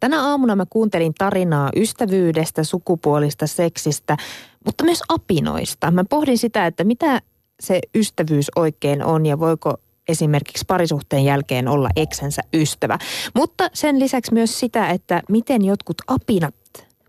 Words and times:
Tänä 0.00 0.22
aamuna 0.22 0.56
mä 0.56 0.64
kuuntelin 0.70 1.14
tarinaa 1.18 1.70
ystävyydestä, 1.76 2.64
sukupuolista, 2.64 3.46
seksistä, 3.46 4.16
mutta 4.64 4.84
myös 4.84 5.02
apinoista. 5.08 5.90
Mä 5.90 6.04
pohdin 6.04 6.38
sitä, 6.38 6.66
että 6.66 6.84
mitä 6.84 7.20
se 7.60 7.80
ystävyys 7.94 8.50
oikein 8.56 9.04
on 9.04 9.26
ja 9.26 9.38
voiko 9.38 9.74
esimerkiksi 10.08 10.64
parisuhteen 10.68 11.24
jälkeen 11.24 11.68
olla 11.68 11.88
eksensä 11.96 12.42
ystävä. 12.54 12.98
Mutta 13.34 13.70
sen 13.72 13.98
lisäksi 13.98 14.32
myös 14.32 14.60
sitä, 14.60 14.90
että 14.90 15.22
miten 15.28 15.64
jotkut 15.64 15.96
apinat 16.06 16.54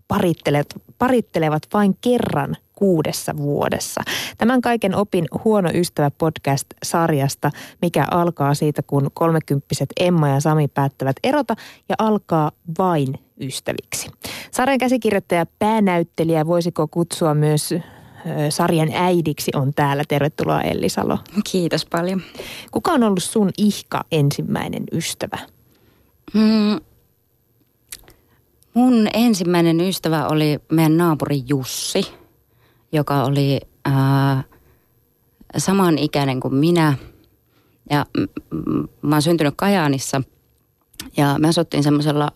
parittelevat, 0.08 0.66
parittelevat 0.98 1.62
vain 1.74 1.96
kerran 2.00 2.56
kuudessa 2.82 3.36
vuodessa. 3.36 4.00
Tämän 4.38 4.60
kaiken 4.60 4.94
opin 4.94 5.28
Huono 5.44 5.70
ystävä 5.74 6.10
podcast-sarjasta, 6.10 7.50
mikä 7.82 8.06
alkaa 8.10 8.54
siitä, 8.54 8.82
kun 8.82 9.10
kolmekymppiset 9.14 9.88
Emma 10.00 10.28
ja 10.28 10.40
Sami 10.40 10.68
päättävät 10.68 11.16
erota 11.24 11.54
ja 11.88 11.94
alkaa 11.98 12.50
vain 12.78 13.14
ystäviksi. 13.40 14.10
Sarjan 14.50 14.78
käsikirjoittaja 14.78 15.46
päänäyttelijä 15.58 16.46
voisiko 16.46 16.88
kutsua 16.88 17.34
myös 17.34 17.74
sarjan 18.48 18.90
äidiksi 18.94 19.50
on 19.54 19.74
täällä. 19.74 20.04
Tervetuloa 20.08 20.60
Elli 20.60 20.88
Salo. 20.88 21.18
Kiitos 21.52 21.86
paljon. 21.86 22.22
Kuka 22.70 22.92
on 22.92 23.02
ollut 23.02 23.22
sun 23.22 23.50
ihka 23.58 24.04
ensimmäinen 24.12 24.84
ystävä? 24.92 25.38
Mm, 26.34 26.80
mun 28.74 29.08
ensimmäinen 29.14 29.80
ystävä 29.80 30.26
oli 30.26 30.58
meidän 30.72 30.96
naapuri 30.96 31.42
Jussi, 31.48 32.21
joka 32.92 33.24
oli 33.24 33.60
ää, 33.84 34.44
saman 35.56 35.98
ikäinen 35.98 36.40
kuin 36.40 36.54
minä. 36.54 36.94
Ja 37.90 38.06
m- 38.18 38.84
mä 39.02 39.14
oon 39.14 39.22
syntynyt 39.22 39.54
Kajaanissa 39.56 40.22
ja 41.16 41.36
me 41.38 41.48
asuttiin 41.48 41.82
semmoisella 41.82 42.30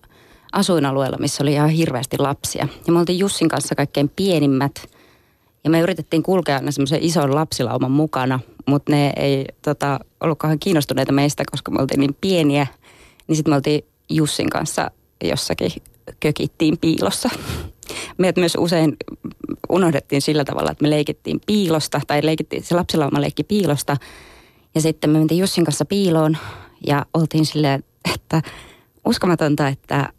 asuinalueella, 0.53 1.19
missä 1.19 1.43
oli 1.43 1.53
ihan 1.53 1.69
hirveästi 1.69 2.19
lapsia. 2.19 2.69
Ja 2.87 2.93
me 2.93 2.99
oltiin 2.99 3.19
Jussin 3.19 3.49
kanssa 3.49 3.75
kaikkein 3.75 4.09
pienimmät– 4.17 4.73
ja 5.67 5.71
me 5.71 5.81
yritettiin 5.81 6.23
kulkea 6.23 6.57
aina 6.57 6.71
semmoisen 6.71 7.03
ison 7.03 7.35
lapsilauman 7.35 7.91
mukana, 7.91 8.41
mutta 8.67 8.93
ne 8.93 9.13
ei 9.17 9.45
tota, 9.63 10.01
ollut 10.21 10.39
kauhean 10.39 10.59
kiinnostuneita 10.59 11.13
meistä, 11.13 11.45
koska 11.51 11.71
me 11.71 11.81
oltiin 11.81 12.01
niin 12.01 12.17
pieniä. 12.21 12.67
Niin 13.27 13.37
sitten 13.37 13.53
me 13.53 13.57
oltiin 13.57 13.85
Jussin 14.11 14.51
kanssa 14.51 14.91
jossakin 15.25 15.73
kökittiin 16.21 16.79
piilossa. 16.79 17.29
Meidät 18.19 18.37
myös 18.37 18.57
usein 18.59 18.97
unohdettiin 19.69 20.23
sillä 20.23 20.45
tavalla, 20.45 20.71
että 20.71 20.83
me 20.83 20.91
leikittiin 20.91 21.41
piilosta, 21.47 22.01
tai 22.07 22.21
leikittiin, 22.25 22.63
se 22.63 22.75
lapsilauma 22.75 23.21
leikki 23.21 23.45
piilosta. 23.45 23.97
Ja 24.75 24.81
sitten 24.81 25.11
me 25.11 25.19
mentiin 25.19 25.39
Jussin 25.39 25.65
kanssa 25.65 25.85
piiloon 25.85 26.37
ja 26.87 27.07
oltiin 27.15 27.47
silleen, 27.47 27.85
että 28.15 28.43
uskomatonta, 29.07 29.69
että 29.69 30.13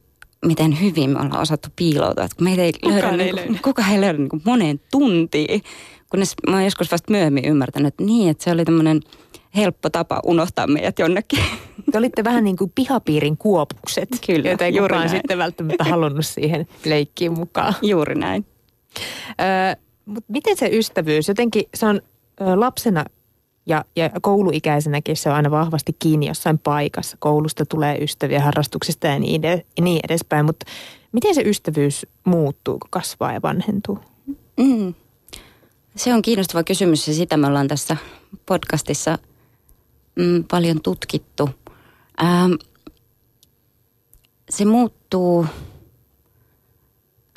miten 0.45 0.81
hyvin 0.81 1.09
me 1.09 1.19
ollaan 1.19 1.41
osattu 1.41 1.69
piiloutua. 1.75 2.23
Että 2.23 2.43
meitä 2.43 2.61
ei 2.61 2.73
kukaan 2.73 3.17
löydä, 3.17 3.23
ei 3.23 3.33
niin 3.33 3.47
kuin, 3.47 3.59
kukaan 3.61 3.91
ei 3.91 4.01
löydä 4.01 4.17
niin 4.17 4.29
kuin 4.29 4.41
moneen 4.45 4.79
tuntiin. 4.91 5.61
Kunnes 6.09 6.33
mä 6.49 6.55
oon 6.55 6.63
joskus 6.65 6.91
vasta 6.91 7.11
myöhemmin 7.11 7.45
ymmärtänyt, 7.45 7.87
että 7.87 8.03
niin, 8.03 8.29
että 8.29 8.43
se 8.43 8.51
oli 8.51 8.65
tämmöinen 8.65 9.01
helppo 9.55 9.89
tapa 9.89 10.21
unohtaa 10.25 10.67
meidät 10.67 10.99
jonnekin. 10.99 11.39
Te 11.91 11.97
olitte 11.97 12.23
vähän 12.23 12.43
niin 12.43 12.57
kuin 12.57 12.71
pihapiirin 12.75 13.37
kuopukset, 13.37 14.09
Kyllä, 14.27 14.49
joita 14.49 14.65
ei 14.65 14.75
juuri 14.75 14.93
kukaan 14.93 15.07
näin. 15.07 15.19
sitten 15.19 15.37
välttämättä 15.37 15.83
halunnut 15.83 16.25
siihen 16.25 16.67
leikkiin 16.85 17.33
mukaan. 17.33 17.75
Juuri 17.81 18.15
näin. 18.15 18.45
Öö, 19.41 19.81
mutta 20.05 20.33
miten 20.33 20.57
se 20.57 20.69
ystävyys, 20.73 21.27
jotenkin 21.27 21.63
se 21.73 21.85
on 21.85 22.01
lapsena 22.55 23.05
ja, 23.67 23.85
ja 23.95 24.09
kouluikäisenäkin 24.21 25.17
se 25.17 25.29
on 25.29 25.35
aina 25.35 25.51
vahvasti 25.51 25.95
kiinni 25.99 26.27
jossain 26.27 26.59
paikassa. 26.59 27.17
Koulusta 27.19 27.65
tulee 27.65 27.97
ystäviä, 28.03 28.41
harrastuksista 28.41 29.07
ja 29.07 29.19
niin, 29.19 29.45
ed- 29.45 29.65
niin 29.81 29.99
edespäin. 30.03 30.45
Mutta 30.45 30.65
miten 31.11 31.35
se 31.35 31.41
ystävyys 31.41 32.05
muuttuu, 32.23 32.79
kun 32.79 32.89
kasvaa 32.89 33.33
ja 33.33 33.41
vanhentuu? 33.41 33.99
Mm. 34.57 34.93
Se 35.95 36.13
on 36.13 36.21
kiinnostava 36.21 36.63
kysymys 36.63 37.07
ja 37.07 37.13
sitä 37.13 37.37
me 37.37 37.47
ollaan 37.47 37.67
tässä 37.67 37.97
podcastissa 38.45 39.19
mm, 40.15 40.43
paljon 40.51 40.81
tutkittu. 40.81 41.49
Ähm, 42.23 42.53
se 44.49 44.65
muuttuu, 44.65 45.45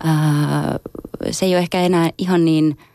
äh, 0.07 0.15
se 1.31 1.47
ei 1.47 1.55
ole 1.55 1.59
ehkä 1.59 1.81
enää 1.81 2.11
ihan 2.19 2.45
niin– 2.45 2.77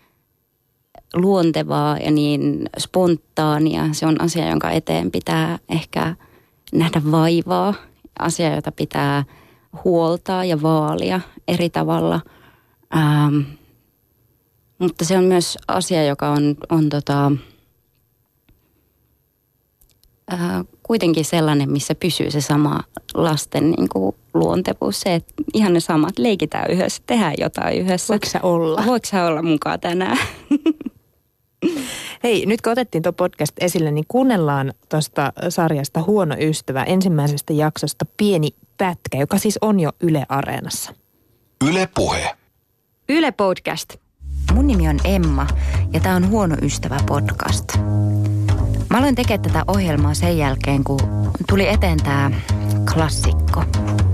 luontevaa 1.15 1.97
ja 1.97 2.11
niin 2.11 2.69
spontaania. 2.79 3.83
Se 3.91 4.05
on 4.05 4.21
asia, 4.21 4.49
jonka 4.49 4.71
eteen 4.71 5.11
pitää 5.11 5.59
ehkä 5.69 6.15
nähdä 6.73 7.01
vaivaa. 7.11 7.73
Asia, 8.19 8.55
jota 8.55 8.71
pitää 8.71 9.23
huoltaa 9.83 10.45
ja 10.45 10.61
vaalia 10.61 11.21
eri 11.47 11.69
tavalla. 11.69 12.21
Ähm, 12.95 13.39
mutta 14.79 15.05
se 15.05 15.17
on 15.17 15.23
myös 15.23 15.57
asia, 15.67 16.05
joka 16.05 16.29
on, 16.29 16.55
on 16.69 16.89
tota, 16.89 17.31
äh, 20.33 20.39
kuitenkin 20.83 21.25
sellainen, 21.25 21.71
missä 21.71 21.95
pysyy 21.95 22.31
se 22.31 22.41
sama 22.41 22.83
lasten 23.13 23.71
niin 23.71 23.89
kuin 23.89 24.15
luontevuus. 24.33 24.99
Se, 24.99 25.15
että 25.15 25.33
ihan 25.53 25.73
ne 25.73 25.79
samat, 25.79 26.19
leikitään 26.19 26.71
yhdessä, 26.71 27.03
tehdään 27.05 27.33
jotain 27.39 27.77
yhdessä. 27.77 28.11
Voiko 28.13 28.29
sä 28.29 28.39
olla? 28.43 28.83
Voiko 28.85 29.05
sä 29.05 29.25
olla 29.25 29.41
mukaan 29.41 29.79
tänään? 29.79 30.17
Hei, 32.23 32.45
nyt 32.45 32.61
kun 32.61 32.71
otettiin 32.71 33.01
tuo 33.01 33.13
podcast 33.13 33.53
esille, 33.59 33.91
niin 33.91 34.05
kuunnellaan 34.07 34.73
tuosta 34.89 35.33
sarjasta 35.49 36.03
Huono 36.03 36.35
ystävä 36.39 36.83
ensimmäisestä 36.83 37.53
jaksosta 37.53 38.05
pieni 38.17 38.49
pätkä, 38.77 39.17
joka 39.17 39.37
siis 39.37 39.57
on 39.61 39.79
jo 39.79 39.91
Yle 40.01 40.25
Areenassa. 40.29 40.93
Yle 41.69 41.89
Puhe. 41.95 42.35
Yle 43.09 43.31
Podcast. 43.31 43.95
Mun 44.53 44.67
nimi 44.67 44.89
on 44.89 44.99
Emma 45.03 45.47
ja 45.93 45.99
tämä 45.99 46.15
on 46.15 46.29
Huono 46.29 46.55
ystävä 46.61 46.97
podcast. 47.07 47.77
Mä 48.89 48.97
aloin 48.97 49.15
tekemään 49.15 49.41
tätä 49.41 49.63
ohjelmaa 49.67 50.13
sen 50.13 50.37
jälkeen, 50.37 50.83
kun 50.83 50.99
tuli 51.49 51.67
eteen 51.67 51.97
tämä 52.03 52.31
klassikko– 52.93 53.63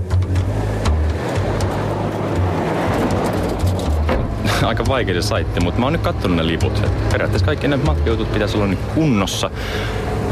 aika 4.68 4.86
vaikea 4.88 5.14
se 5.14 5.22
saitti, 5.22 5.60
mutta 5.60 5.80
mä 5.80 5.86
oon 5.86 5.92
nyt 5.92 6.02
kattonut 6.02 6.36
ne 6.36 6.46
liput. 6.46 6.78
Et 6.84 7.08
periaatteessa 7.08 7.46
kaikki 7.46 7.68
ne 7.68 7.76
matkautut 7.76 8.32
pitäisi 8.32 8.56
olla 8.56 8.66
nyt 8.66 8.78
kunnossa. 8.94 9.50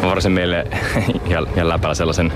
Mä 0.03 0.09
varasin 0.09 0.33
meille 0.33 0.67
ja, 1.33 1.43
ja 1.57 1.69
läpällä 1.69 1.95
sellaisen 1.95 2.33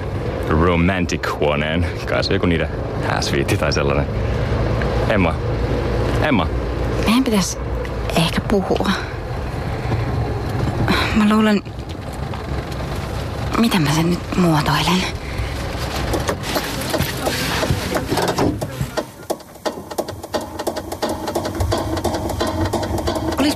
romantic 0.48 1.32
huoneen. 1.40 1.86
Kai 2.08 2.24
se 2.24 2.34
joku 2.34 2.46
niiden 2.46 2.68
hääsviitti 3.08 3.56
tai 3.56 3.72
sellainen. 3.72 4.06
Emma. 5.08 5.34
Emma. 6.22 6.46
Meidän 7.04 7.24
pitäisi 7.24 7.58
ehkä 8.16 8.40
puhua. 8.40 8.90
Mä 11.14 11.34
luulen... 11.34 11.62
Miten 13.58 13.82
mä 13.82 13.90
sen 13.90 14.10
nyt 14.10 14.36
muotoilen? 14.36 15.23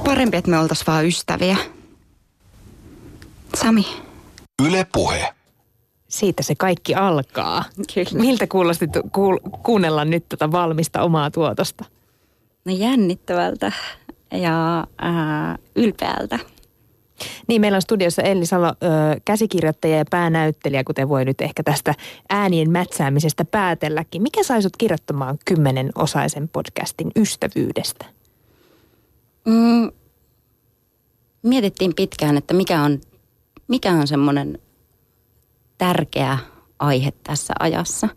Parempi, 0.08 0.36
että 0.36 0.50
me 0.50 0.58
oltaisiin 0.58 0.86
vaan 0.86 1.06
ystäviä. 1.06 1.56
Sami. 3.54 3.86
Yle 4.66 4.86
Puhe. 4.92 5.34
Siitä 6.08 6.42
se 6.42 6.54
kaikki 6.54 6.94
alkaa. 6.94 7.64
Kyllä. 7.94 8.22
Miltä 8.22 8.46
kuulosti 8.46 8.86
ku- 9.12 9.40
kuunnella 9.62 10.04
nyt 10.04 10.24
tätä 10.28 10.52
valmista 10.52 11.02
omaa 11.02 11.30
tuotosta? 11.30 11.84
No 12.64 12.72
jännittävältä 12.74 13.72
ja 14.32 14.86
ää, 14.98 15.58
ylpeältä. 15.76 16.38
Niin, 17.46 17.60
meillä 17.60 17.76
on 17.76 17.82
studiossa 17.82 18.22
Elli 18.22 18.46
Salo, 18.46 18.68
ö, 18.68 18.72
käsikirjoittaja 19.24 19.96
ja 19.96 20.04
päänäyttelijä, 20.10 20.84
kuten 20.84 21.08
voi 21.08 21.24
nyt 21.24 21.40
ehkä 21.40 21.62
tästä 21.62 21.94
äänien 22.28 22.70
mätsäämisestä 22.70 23.44
päätelläkin. 23.44 24.22
Mikä 24.22 24.42
sai 24.42 24.62
sut 24.62 24.76
kirjoittamaan 24.76 25.38
kymmenen 25.44 25.90
osaisen 25.94 26.48
podcastin 26.48 27.10
ystävyydestä? 27.16 28.04
Mm, 29.44 29.90
mietittiin 31.42 31.94
pitkään, 31.94 32.36
että 32.36 32.54
mikä 32.54 32.82
on, 32.82 33.00
mikä 33.68 33.92
on 33.92 34.06
semmoinen 34.06 34.58
tärkeä 35.78 36.38
aihe 36.78 37.12
tässä 37.22 37.54
ajassa. 37.60 38.08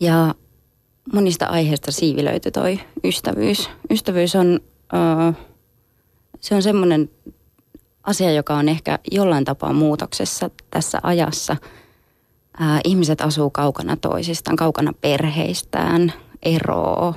Ja 0.00 0.34
monista 1.12 1.46
aiheista 1.46 1.92
siivilöity 1.92 2.50
toi 2.50 2.80
ystävyys. 3.04 3.70
Ystävyys 3.90 4.36
on, 4.36 4.60
se 6.40 6.54
on 6.54 6.62
semmoinen 6.62 7.10
asia, 8.02 8.32
joka 8.32 8.54
on 8.54 8.68
ehkä 8.68 8.98
jollain 9.10 9.44
tapaa 9.44 9.72
muutoksessa 9.72 10.50
tässä 10.70 10.98
ajassa. 11.02 11.56
Ihmiset 12.84 13.20
asuu 13.20 13.50
kaukana 13.50 13.96
toisistaan, 13.96 14.56
kaukana 14.56 14.92
perheistään, 14.92 16.12
eroo. 16.42 17.14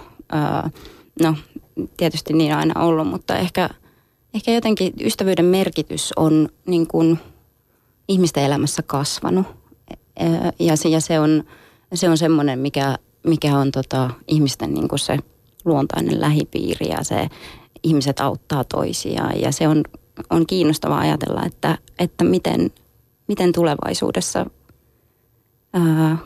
No, 1.22 1.36
tietysti 1.98 2.34
niin 2.34 2.56
aina 2.56 2.82
ollut, 2.82 3.08
mutta 3.08 3.38
ehkä– 3.38 3.70
ehkä 4.38 4.52
jotenkin 4.52 4.94
ystävyyden 5.02 5.46
merkitys 5.46 6.14
on 6.16 6.50
niin 6.66 6.88
kuin 6.88 7.20
ihmisten 8.08 8.44
elämässä 8.44 8.84
kasvanut. 8.84 9.48
Ja 10.60 10.76
se, 10.76 10.90
ja 10.90 11.02
se 11.02 11.20
on 11.20 11.44
se 11.94 12.10
on 12.10 12.18
semmoinen, 12.18 12.60
mikä, 12.60 12.98
mikä 13.24 13.58
on 13.58 13.72
tota, 13.72 14.10
ihmisten 14.28 14.74
niin 14.74 14.88
kuin 14.88 15.00
se 15.00 15.18
luontainen 15.66 16.22
lähipiiri 16.22 16.90
ja 16.90 17.04
se 17.04 17.28
ihmiset 17.84 18.20
auttaa 18.20 18.64
toisiaan. 18.64 19.42
Ja 19.42 19.52
se 19.52 19.68
on, 19.68 19.84
on 20.30 20.48
kiinnostavaa 20.48 21.00
ajatella, 21.00 21.46
että, 21.46 21.78
että 22.00 22.24
miten, 22.24 22.72
miten 23.28 23.52
tulevaisuudessa, 23.52 24.46
ää, 25.74 26.18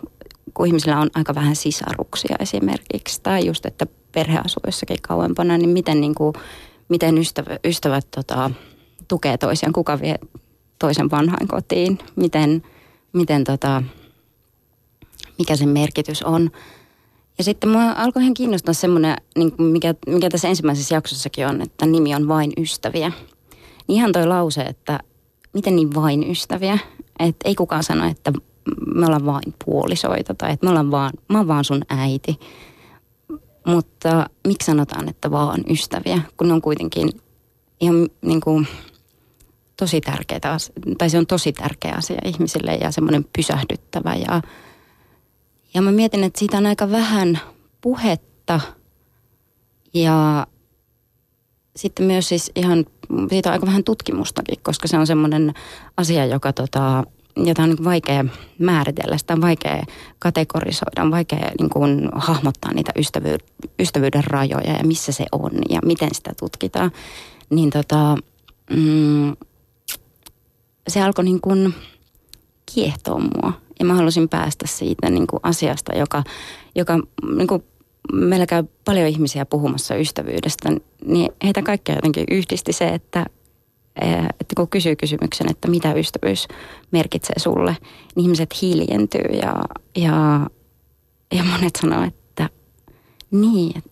kun 0.54 0.68
ihmisillä 0.68 1.00
on 1.00 1.10
aika 1.16 1.36
vähän 1.36 1.56
sisaruksia 1.56 2.36
esimerkiksi, 2.40 3.22
tai 3.24 3.46
just, 3.46 3.66
että 3.66 3.88
perhe 4.12 4.38
asuu 4.46 4.62
jossakin 4.66 4.98
kauempana, 5.02 5.58
niin 5.58 5.70
miten, 5.70 6.02
niin 6.02 6.16
kuin, 6.16 6.34
miten 6.92 7.18
ystävät, 7.18 7.60
ystävät 7.66 8.08
tota, 8.16 8.52
tukee 9.08 9.38
toisiaan, 9.38 9.74
kuka 9.74 10.02
vie 10.02 10.20
toisen 10.80 11.12
vanhain 11.12 11.48
kotiin, 11.48 11.98
miten, 12.16 12.64
miten 13.14 13.44
tota, 13.44 13.84
mikä 15.40 15.56
sen 15.56 15.70
merkitys 15.70 16.24
on. 16.24 16.52
Ja 17.38 17.44
sitten 17.44 17.70
mua 17.70 17.92
alkoi 17.92 18.22
ihan 18.22 18.34
kiinnostaa 18.34 18.74
semmoinen, 18.74 19.16
niin 19.38 19.54
mikä, 19.58 19.96
mikä 20.08 20.30
tässä 20.30 20.48
ensimmäisessä 20.48 20.96
jaksossakin 20.96 21.48
on, 21.48 21.62
että 21.62 21.86
nimi 21.86 22.16
on 22.16 22.28
vain 22.28 22.52
ystäviä. 22.58 23.12
Niin 23.88 23.96
ihan 23.96 24.12
toi 24.12 24.28
lause, 24.28 24.62
että 24.62 25.00
miten 25.54 25.76
niin 25.76 25.96
vain 25.96 26.32
ystäviä. 26.32 26.78
Että 27.20 27.50
ei 27.50 27.56
kukaan 27.56 27.84
sano, 27.84 28.10
että 28.10 28.34
me 28.96 29.06
ollaan 29.06 29.26
vain 29.26 29.54
puolisoita 29.66 30.34
tai 30.34 30.54
että 30.54 30.66
me 30.66 30.70
ollaan 30.70 30.92
vaan, 30.92 31.12
mä 31.30 31.38
oon 31.38 31.48
vaan 31.48 31.66
sun 31.66 31.82
äiti. 31.90 32.40
Mutta 33.66 34.30
miksi 34.48 34.66
sanotaan, 34.66 35.10
että 35.10 35.32
vaan 35.32 35.64
ystäviä, 35.70 36.22
kun 36.38 36.48
ne 36.48 36.54
on 36.54 36.62
kuitenkin 36.62 37.10
ihan 37.80 38.10
niin 38.22 38.42
kuin 38.42 38.68
tosi 39.78 40.02
tärkeää, 40.02 40.58
tai 40.98 41.10
se 41.10 41.18
on 41.18 41.28
tosi 41.28 41.54
tärkeä 41.54 41.94
asia 41.98 42.22
ihmisille 42.26 42.76
ja 42.76 42.92
semmoinen 42.92 43.26
pysähdyttävä. 43.36 44.16
Ja 44.16 44.42
ja 45.74 45.82
mä 45.82 45.92
mietin, 45.92 46.24
että 46.24 46.40
siitä 46.40 46.58
on 46.58 46.66
aika 46.66 46.92
vähän 46.92 47.40
puhetta. 47.82 48.60
Ja 49.94 50.48
sitten 51.76 52.06
myös 52.06 52.30
siis 52.30 52.52
ihan, 52.56 52.86
siitä 53.30 53.50
on 53.50 53.54
aika 53.54 53.66
vähän 53.66 53.84
tutkimustakin, 53.84 54.58
koska 54.64 54.88
se 54.88 54.98
on 54.98 55.08
semmoinen 55.08 55.54
asia, 55.98 56.26
joka 56.26 56.54
tota, 56.54 57.04
jota 57.36 57.64
on 57.64 57.70
niin 57.70 57.84
vaikea 57.84 58.26
määritellä, 58.60 59.18
sitä 59.18 59.34
on 59.34 59.42
vaikea 59.42 59.84
kategorisoida, 60.20 61.04
on 61.04 61.12
vaikea 61.12 61.52
niin 61.60 61.70
kuin 61.70 62.10
hahmottaa 62.16 62.74
niitä 62.74 62.92
ystävy- 63.00 63.70
ystävyyden 63.80 64.24
rajoja 64.24 64.74
ja 64.74 64.84
missä 64.84 65.12
se 65.12 65.26
on 65.32 65.52
ja 65.70 65.80
miten 65.86 66.16
sitä 66.16 66.32
tutkitaan. 66.40 66.92
Niin 67.50 67.70
tota, 67.70 68.18
mm, 68.70 69.36
se 70.88 71.02
alkoi 71.02 71.26
niin 71.26 71.42
kuin 71.42 71.74
kiehtoa 72.74 73.20
mua. 73.20 73.54
Ja 73.80 73.86
mä 73.86 73.94
halusin 73.94 74.30
päästä 74.30 74.68
siitä 74.68 75.10
niin 75.10 75.28
kuin 75.28 75.40
asiasta, 75.44 75.98
joka, 75.98 76.24
joka 76.76 77.00
niin 77.36 77.48
kuin 77.48 77.64
meillä 78.14 78.46
käy 78.46 78.64
paljon 78.86 79.08
ihmisiä 79.08 79.46
puhumassa 79.46 79.96
ystävyydestä, 79.96 80.70
niin 81.06 81.32
heitä 81.44 81.62
kaikkia 81.62 81.96
jotenkin 81.96 82.26
yhdisti 82.32 82.74
se, 82.74 82.88
että, 82.88 83.26
että 84.40 84.56
kun 84.56 84.68
kysyy 84.68 84.96
kysymyksen, 84.96 85.50
että 85.50 85.68
mitä 85.68 85.94
ystävyys 85.94 86.48
merkitsee 86.92 87.40
sulle, 87.40 87.78
niin 88.16 88.24
ihmiset 88.24 88.62
hiljentyy 88.62 89.26
ja, 89.42 89.54
ja, 89.96 90.48
ja 91.32 91.44
monet 91.44 91.76
sanoo, 91.76 92.04
että 92.04 92.50
niin, 93.32 93.84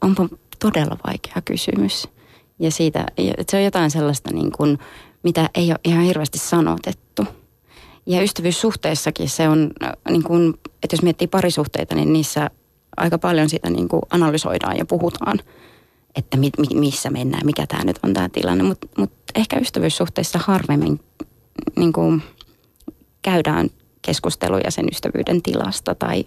onpa 0.00 0.28
todella 0.58 0.96
vaikea 1.06 1.42
kysymys. 1.44 2.08
Ja 2.58 2.70
siitä, 2.70 3.06
että 3.16 3.50
se 3.50 3.56
on 3.56 3.64
jotain 3.64 3.90
sellaista, 3.90 4.30
niin 4.32 4.52
kuin, 4.52 4.78
mitä 5.22 5.50
ei 5.54 5.70
ole 5.70 5.78
ihan 5.84 6.04
hirveästi 6.04 6.38
sanotettu– 6.38 7.26
ja 8.06 8.22
ystävyyssuhteissakin 8.22 9.28
se 9.28 9.48
on, 9.48 9.70
äh, 9.82 9.92
niin 10.10 10.22
kuin, 10.22 10.54
että 10.82 10.94
jos 10.94 11.02
miettii 11.02 11.26
parisuhteita, 11.26 11.94
niin 11.94 12.12
niissä 12.12 12.50
aika 12.96 13.18
paljon 13.18 13.48
sitä 13.48 13.70
niin 13.70 13.88
kuin 13.88 14.02
analysoidaan 14.10 14.76
ja 14.76 14.84
puhutaan, 14.84 15.38
että 16.16 16.36
mi, 16.36 16.50
mi, 16.58 16.80
missä 16.80 17.10
mennään, 17.10 17.46
mikä 17.46 17.66
tämä 17.66 17.84
nyt 17.84 17.98
on 18.02 18.14
tämä 18.14 18.28
tilanne. 18.28 18.64
Mutta 18.64 18.86
mut 18.98 19.12
ehkä 19.34 19.58
ystävyyssuhteissa 19.58 20.38
harvemmin 20.42 21.00
niin 21.76 21.92
kuin, 21.92 22.22
käydään 23.22 23.70
keskusteluja 24.02 24.70
sen 24.70 24.86
ystävyyden 24.92 25.42
tilasta 25.42 25.94
tai, 25.94 26.24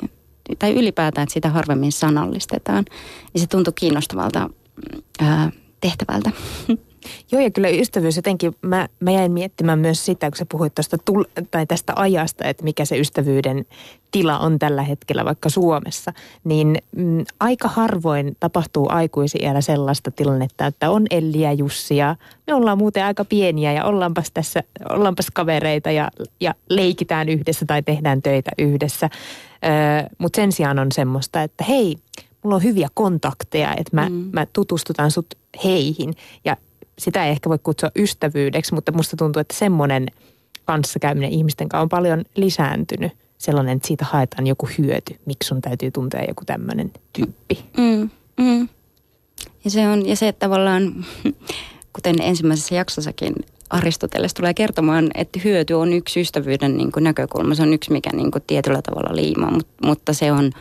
tai 0.60 0.74
ylipäätään, 0.74 1.24
että 1.24 1.34
sitä 1.34 1.50
harvemmin 1.50 1.92
sanallistetaan. 1.92 2.86
Niin 3.34 3.42
se 3.42 3.48
tuntuu 3.48 3.74
kiinnostavalta 3.74 4.50
ää, 5.20 5.52
tehtävältä. 5.82 6.32
Joo, 7.32 7.42
ja 7.42 7.52
kyllä 7.52 7.70
ystävyys 7.70 8.16
jotenkin, 8.16 8.56
mä, 8.62 8.88
mä 9.00 9.12
jäin 9.12 9.32
miettimään 9.32 9.80
myös 9.80 10.06
sitä, 10.06 10.30
kun 10.30 10.38
sä 10.38 10.46
puhuit 10.52 10.76
tuosta 10.76 10.98
tai 11.52 11.66
tästä 11.66 11.94
ajasta, 11.96 12.46
että 12.46 12.64
mikä 12.64 12.86
se 12.86 13.00
ystävyyden 13.00 13.66
tila 14.12 14.40
on 14.40 14.60
tällä 14.60 14.82
hetkellä 14.82 15.26
vaikka 15.26 15.50
Suomessa, 15.50 16.14
niin 16.44 16.78
mm, 16.96 17.26
aika 17.40 17.68
harvoin 17.68 18.38
tapahtuu 18.40 18.88
aikuisiellä 18.90 19.62
sellaista 19.62 20.12
tilannetta, 20.12 20.66
että 20.66 20.90
on 20.90 21.06
Elli 21.10 21.42
ja 21.42 21.54
Jussi 21.54 21.98
ja 21.98 22.16
me 22.48 22.54
ollaan 22.54 22.78
muuten 22.78 23.06
aika 23.06 23.26
pieniä 23.26 23.74
ja 23.74 23.86
ollaanpas 23.86 24.32
tässä, 24.32 24.64
ollaanpas 24.90 25.28
kavereita 25.34 25.92
ja, 25.92 26.12
ja 26.40 26.56
leikitään 26.70 27.30
yhdessä 27.30 27.66
tai 27.66 27.84
tehdään 27.84 28.22
töitä 28.22 28.52
yhdessä. 28.58 29.10
Öö, 29.66 30.10
Mutta 30.18 30.38
sen 30.38 30.52
sijaan 30.52 30.80
on 30.80 30.92
semmoista, 30.92 31.44
että 31.44 31.64
hei, 31.64 31.98
mulla 32.44 32.56
on 32.56 32.64
hyviä 32.64 32.88
kontakteja, 32.94 33.74
että 33.78 33.96
mä, 33.96 34.10
mm. 34.10 34.30
mä 34.34 34.46
tutustutan 34.46 35.12
sut 35.12 35.28
heihin 35.64 36.14
ja 36.46 36.58
sitä 37.00 37.26
ei 37.26 37.32
ehkä 37.32 37.50
voi 37.50 37.60
kutsua 37.64 37.92
ystävyydeksi, 37.96 38.74
mutta 38.74 38.92
musta 38.92 39.18
tuntuu, 39.18 39.40
että 39.40 39.56
semmoinen 39.56 40.08
kanssakäyminen 40.66 41.32
ihmisten 41.32 41.70
kanssa 41.70 41.82
on 41.82 41.90
paljon 41.90 42.24
lisääntynyt. 42.36 43.12
Sellainen, 43.38 43.76
että 43.76 43.88
siitä 43.88 44.06
haetaan 44.06 44.48
joku 44.48 44.70
hyöty. 44.78 45.16
Miksi 45.26 45.48
sun 45.48 45.62
täytyy 45.62 45.92
tuntea 45.92 46.24
joku 46.28 46.46
tämmöinen 46.46 46.92
tyyppi? 47.14 47.66
Mm, 47.78 48.10
mm. 48.38 48.70
Ja, 49.64 49.72
se 49.72 49.88
on, 49.88 50.08
ja 50.08 50.16
se 50.16 50.28
että 50.28 50.46
tavallaan, 50.46 51.06
kuten 51.96 52.22
ensimmäisessä 52.22 52.76
jaksossakin 52.76 53.36
Aristoteles 53.70 54.34
tulee 54.34 54.54
kertomaan, 54.54 55.10
että 55.16 55.40
hyöty 55.44 55.74
on 55.74 55.94
yksi 55.94 56.22
ystävyyden 56.22 56.78
niin 56.78 56.92
kuin 56.92 57.04
näkökulma. 57.04 57.56
Se 57.56 57.64
on 57.64 57.74
yksi, 57.74 57.92
mikä 57.92 58.10
niin 58.14 58.32
kuin 58.32 58.44
tietyllä 58.48 58.82
tavalla 58.82 59.16
liimaa, 59.16 59.52
mutta, 59.52 59.88
mutta 59.88 60.14
se 60.14 60.32
on 60.32 60.52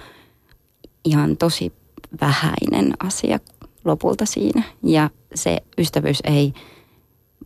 ihan 1.05 1.37
tosi 1.37 1.73
vähäinen 2.21 2.95
asia 2.99 3.39
lopulta 3.87 4.27
siinä. 4.27 4.63
Ja 4.83 5.11
se 5.35 5.59
ystävyys 5.79 6.19
ei 6.25 6.53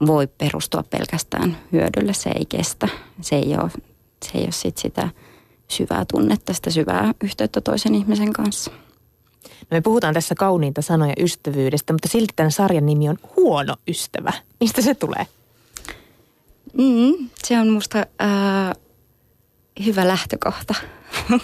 voi 0.06 0.26
perustua 0.26 0.84
pelkästään 0.90 1.56
hyödylle, 1.72 2.12
se 2.12 2.30
ei 2.30 2.46
kestä. 2.46 2.88
Se 3.20 3.36
ei 3.36 3.56
ole, 3.62 3.70
se 4.24 4.38
ei 4.38 4.44
ole 4.44 4.52
sit 4.52 4.78
sitä 4.78 5.08
syvää 5.68 6.04
tunnetta, 6.12 6.54
sitä 6.54 6.70
syvää 6.70 7.14
yhteyttä 7.24 7.60
toisen 7.60 7.94
ihmisen 7.94 8.32
kanssa. 8.32 8.70
No 9.60 9.66
me 9.70 9.80
puhutaan 9.80 10.14
tässä 10.14 10.34
kauniinta 10.34 10.82
sanoja 10.82 11.14
ystävyydestä, 11.18 11.92
mutta 11.92 12.08
silti 12.08 12.32
tämän 12.36 12.52
sarjan 12.52 12.86
nimi 12.86 13.08
on 13.08 13.18
Huono 13.36 13.76
ystävä. 13.88 14.32
Mistä 14.60 14.82
se 14.82 14.94
tulee? 14.94 15.26
Mm, 16.72 17.28
se 17.44 17.58
on 17.58 17.68
musta 17.68 17.98
äh, 17.98 18.76
hyvä 19.84 20.08
lähtökohta 20.08 20.74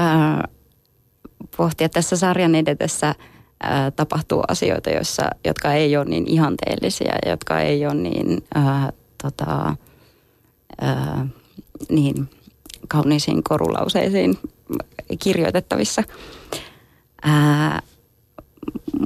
äh, 0.00 0.42
pohtia 1.56 1.88
tässä 1.88 2.16
sarjan 2.16 2.54
edetessä– 2.54 3.14
ää, 3.62 3.90
tapahtuu 3.90 4.42
asioita, 4.48 4.90
joissa, 4.90 5.30
jotka 5.44 5.72
ei 5.72 5.96
ole 5.96 6.04
niin 6.04 6.28
ihanteellisia, 6.28 7.14
jotka 7.26 7.60
ei 7.60 7.86
ole 7.86 7.94
niin, 7.94 8.44
ää, 8.54 8.92
tota, 9.22 9.76
ää, 10.80 11.26
niin 11.88 12.30
kauniisiin 12.88 13.42
korulauseisiin 13.42 14.38
kirjoitettavissa. 15.18 16.02
Ää, 17.22 17.82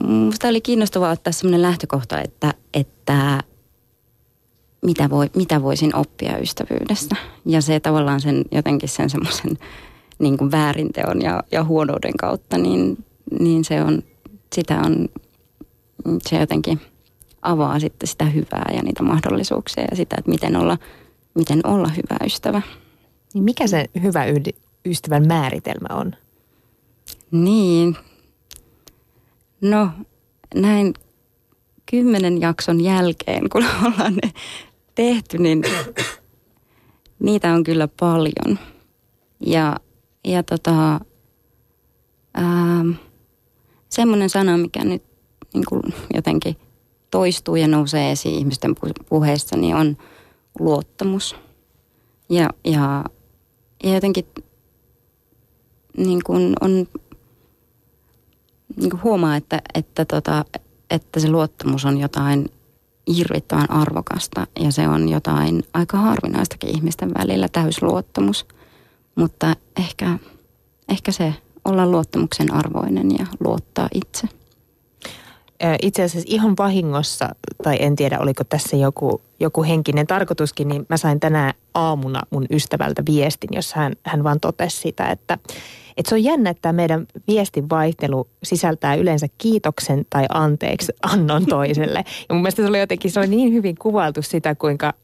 musta 0.02 0.48
oli 0.48 0.60
kiinnostavaa 0.60 1.10
ottaa 1.10 1.32
sellainen 1.32 1.62
lähtökohta, 1.62 2.20
että, 2.20 2.54
että 2.74 3.40
mitä, 4.84 5.10
voi, 5.10 5.30
mitä 5.36 5.62
voisin 5.62 5.96
oppia 5.96 6.38
ystävyydestä. 6.38 7.16
Ja 7.46 7.62
se 7.62 7.80
tavallaan 7.80 8.20
sen 8.20 8.44
jotenkin 8.52 8.88
sen 8.88 9.10
semmoisen 9.10 9.58
niin 10.18 10.50
väärinteon 10.50 11.22
ja, 11.22 11.42
ja 11.52 11.64
huonouden 11.64 12.16
kautta, 12.20 12.58
niin, 12.58 13.04
niin 13.40 13.64
se 13.64 13.82
on 13.82 14.02
sitä 14.54 14.80
on, 14.80 15.08
se 16.28 16.36
jotenkin 16.40 16.80
avaa 17.42 17.80
sitten 17.80 18.08
sitä 18.08 18.24
hyvää 18.24 18.70
ja 18.76 18.82
niitä 18.82 19.02
mahdollisuuksia 19.02 19.84
ja 19.90 19.96
sitä, 19.96 20.16
että 20.18 20.30
miten 20.30 20.56
olla, 20.56 20.78
miten 21.34 21.60
olla 21.66 21.88
hyvä 21.88 22.26
ystävä. 22.26 22.62
Niin 23.34 23.44
mikä 23.44 23.66
se 23.66 23.84
hyvä 24.02 24.24
ystävän 24.86 25.26
määritelmä 25.26 25.88
on? 25.90 26.12
Niin, 27.30 27.96
no 29.60 29.90
näin 30.54 30.94
kymmenen 31.90 32.40
jakson 32.40 32.80
jälkeen, 32.80 33.48
kun 33.48 33.64
ollaan 33.86 34.14
ne 34.14 34.30
tehty, 34.94 35.38
niin 35.38 35.62
niitä 37.18 37.52
on 37.54 37.64
kyllä 37.64 37.88
paljon. 38.00 38.58
Ja, 39.46 39.76
ja 40.24 40.42
tota, 40.42 41.00
ää, 42.34 42.84
semmoinen 43.94 44.30
sana, 44.30 44.56
mikä 44.56 44.84
nyt 44.84 45.02
niin 45.54 45.64
kuin 45.68 45.82
jotenkin 46.14 46.56
toistuu 47.10 47.56
ja 47.56 47.68
nousee 47.68 48.10
esiin 48.12 48.38
ihmisten 48.38 48.74
puheessa, 49.08 49.56
niin 49.56 49.76
on 49.76 49.96
luottamus. 50.60 51.36
Ja, 52.28 52.50
ja, 52.64 53.04
ja 53.84 53.94
jotenkin 53.94 54.26
niin 55.96 56.20
kuin 56.26 56.54
on, 56.60 56.88
niin 58.76 58.90
kuin 58.90 59.02
huomaa, 59.02 59.36
että, 59.36 59.62
että, 59.74 60.04
tota, 60.04 60.44
että 60.90 61.20
se 61.20 61.30
luottamus 61.30 61.84
on 61.84 61.98
jotain 61.98 62.48
hirvittävän 63.16 63.70
arvokasta 63.70 64.46
ja 64.60 64.72
se 64.72 64.88
on 64.88 65.08
jotain 65.08 65.62
aika 65.74 65.96
harvinaistakin 65.96 66.70
ihmisten 66.70 67.14
välillä, 67.18 67.48
täysluottamus. 67.48 68.46
Mutta 69.14 69.56
ehkä, 69.76 70.18
ehkä 70.88 71.12
se 71.12 71.34
olla 71.64 71.86
luottamuksen 71.86 72.54
arvoinen 72.54 73.10
ja 73.18 73.26
luottaa 73.40 73.88
itse. 73.94 74.28
Itse 75.82 76.02
asiassa 76.02 76.34
ihan 76.34 76.54
vahingossa, 76.58 77.28
tai 77.62 77.76
en 77.80 77.96
tiedä 77.96 78.18
oliko 78.18 78.44
tässä 78.44 78.76
joku, 78.76 79.20
joku 79.44 79.62
henkinen 79.62 80.06
tarkoituskin, 80.06 80.68
niin 80.68 80.86
mä 80.88 80.96
sain 80.96 81.20
tänä 81.20 81.54
aamuna 81.74 82.22
mun 82.30 82.46
ystävältä 82.50 83.02
viestin, 83.06 83.50
jossa 83.52 83.76
hän, 83.76 83.92
hän 84.02 84.24
vaan 84.24 84.40
totesi 84.40 84.76
sitä, 84.76 85.06
että, 85.06 85.38
että 85.96 86.08
se 86.08 86.14
on 86.14 86.24
jännä, 86.24 86.50
että 86.50 86.72
meidän 86.72 87.06
viestin 87.28 87.70
vaihtelu 87.70 88.28
sisältää 88.42 88.94
yleensä 88.94 89.26
kiitoksen 89.38 90.06
tai 90.10 90.24
anteeksi 90.28 90.92
annon 91.02 91.46
toiselle. 91.46 92.04
Ja 92.28 92.34
mun 92.34 92.42
mielestä 92.42 92.62
se 92.62 92.68
oli 92.68 92.80
jotenkin, 92.80 93.10
se 93.10 93.20
oli 93.20 93.26
niin 93.26 93.52
hyvin 93.52 93.76
kuvailtu 93.78 94.22
sitä, 94.22 94.54
kuinka, 94.54 94.94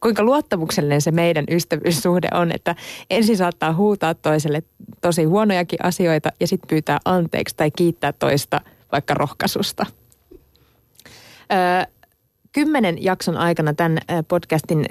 kuinka 0.00 0.22
luottamuksellinen 0.22 1.00
se 1.00 1.10
meidän 1.10 1.44
ystävyyssuhde 1.50 2.28
on, 2.34 2.52
että 2.52 2.74
ensin 3.10 3.36
saattaa 3.36 3.72
huutaa 3.72 4.14
toiselle 4.14 4.62
tosi 5.00 5.24
huonojakin 5.24 5.84
asioita 5.84 6.32
ja 6.40 6.46
sitten 6.46 6.68
pyytää 6.68 6.98
anteeksi 7.04 7.56
tai 7.56 7.70
kiittää 7.70 8.12
toista 8.12 8.60
vaikka 8.92 9.14
rohkaisusta. 9.14 9.86
Öö, 11.52 11.99
kymmenen 12.52 13.04
jakson 13.04 13.36
aikana 13.36 13.74
tämän 13.74 13.98
podcastin 14.28 14.86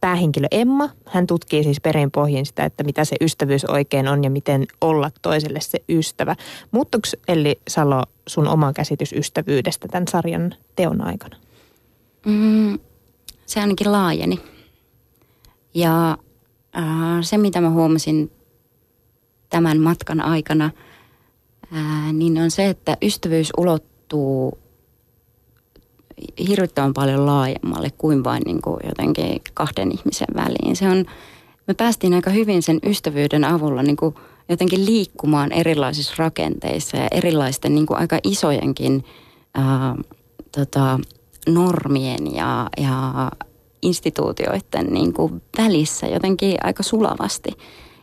päähenkilö 0.00 0.46
Emma, 0.50 0.90
hän 1.06 1.26
tutkii 1.26 1.64
siis 1.64 1.80
perinpohjin 1.80 2.46
sitä, 2.46 2.64
että 2.64 2.84
mitä 2.84 3.04
se 3.04 3.16
ystävyys 3.20 3.64
oikein 3.64 4.08
on 4.08 4.24
ja 4.24 4.30
miten 4.30 4.66
olla 4.80 5.10
toiselle 5.22 5.60
se 5.60 5.78
ystävä. 5.88 6.36
Muuttuuko 6.70 7.08
Elli 7.28 7.60
Salo 7.68 8.02
sun 8.26 8.48
oma 8.48 8.72
käsitys 8.72 9.12
ystävyydestä 9.12 9.88
tämän 9.88 10.08
sarjan 10.08 10.54
teon 10.76 11.00
aikana? 11.00 11.36
Mm, 12.26 12.78
se 13.46 13.60
ainakin 13.60 13.92
laajeni. 13.92 14.40
Ja 15.74 16.18
äh, 16.76 16.84
se, 17.20 17.38
mitä 17.38 17.60
mä 17.60 17.70
huomasin 17.70 18.30
tämän 19.50 19.80
matkan 19.80 20.20
aikana, 20.20 20.70
äh, 21.76 22.12
niin 22.12 22.38
on 22.38 22.50
se, 22.50 22.68
että 22.68 22.96
ystävyys 23.02 23.52
ulottuu 23.56 24.58
hirvittävän 26.48 26.94
paljon 26.94 27.26
laajemmalle 27.26 27.90
kuin 27.98 28.24
vain 28.24 28.42
niin 28.46 28.62
kuin 28.62 28.76
jotenkin 28.84 29.40
kahden 29.54 29.92
ihmisen 29.92 30.28
väliin. 30.36 30.76
Se 30.76 30.88
on, 30.88 31.04
me 31.66 31.74
päästiin 31.74 32.14
aika 32.14 32.30
hyvin 32.30 32.62
sen 32.62 32.78
ystävyyden 32.86 33.44
avulla 33.44 33.82
niin 33.82 33.96
kuin 33.96 34.14
jotenkin 34.48 34.86
liikkumaan 34.86 35.52
erilaisissa 35.52 36.14
rakenteissa 36.18 36.96
ja 36.96 37.08
erilaisten 37.10 37.74
niin 37.74 37.86
kuin 37.86 37.98
aika 37.98 38.18
isojenkin 38.24 39.04
ää, 39.54 39.96
tota, 40.52 41.00
normien 41.48 42.34
ja, 42.34 42.70
ja 42.76 43.30
instituutioiden 43.82 44.86
niin 44.90 45.12
kuin 45.12 45.42
välissä 45.58 46.06
jotenkin 46.06 46.56
aika 46.62 46.82
sulavasti. 46.82 47.50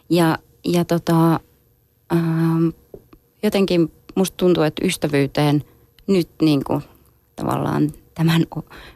Ja, 0.10 0.38
ja 0.66 0.86
tota, 0.86 1.40
ää, 2.10 2.20
jotenkin 3.44 3.92
musta 4.16 4.38
tuntuu, 4.38 4.64
että 4.64 4.86
ystävyyteen 4.86 5.64
nyt 6.08 6.30
niin 6.42 6.64
kuin 6.64 6.84
tavallaan 7.42 7.92
tämän, 8.16 8.46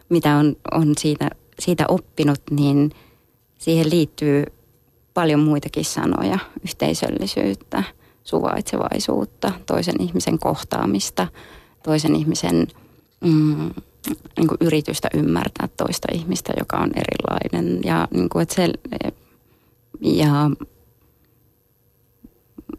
mitä 0.09 0.35
on, 0.35 0.55
on 0.71 0.93
siitä, 0.97 1.29
siitä 1.59 1.85
oppinut, 1.87 2.41
niin 2.51 2.91
siihen 3.57 3.89
liittyy 3.89 4.43
paljon 5.13 5.39
muitakin 5.39 5.85
sanoja. 5.85 6.39
Yhteisöllisyyttä, 6.63 7.83
suvaitsevaisuutta, 8.23 9.51
toisen 9.65 10.01
ihmisen 10.01 10.39
kohtaamista, 10.39 11.27
toisen 11.83 12.15
ihmisen 12.15 12.67
mm, 13.21 13.69
niin 14.37 14.47
kuin 14.47 14.57
yritystä 14.61 15.09
ymmärtää 15.13 15.67
toista 15.77 16.07
ihmistä, 16.13 16.53
joka 16.59 16.77
on 16.77 16.91
erilainen. 16.95 17.81
Ja, 17.83 18.07
niin 18.13 18.29
kuin, 18.29 18.43
että 18.43 18.55
se, 18.55 18.69
ja 20.01 20.51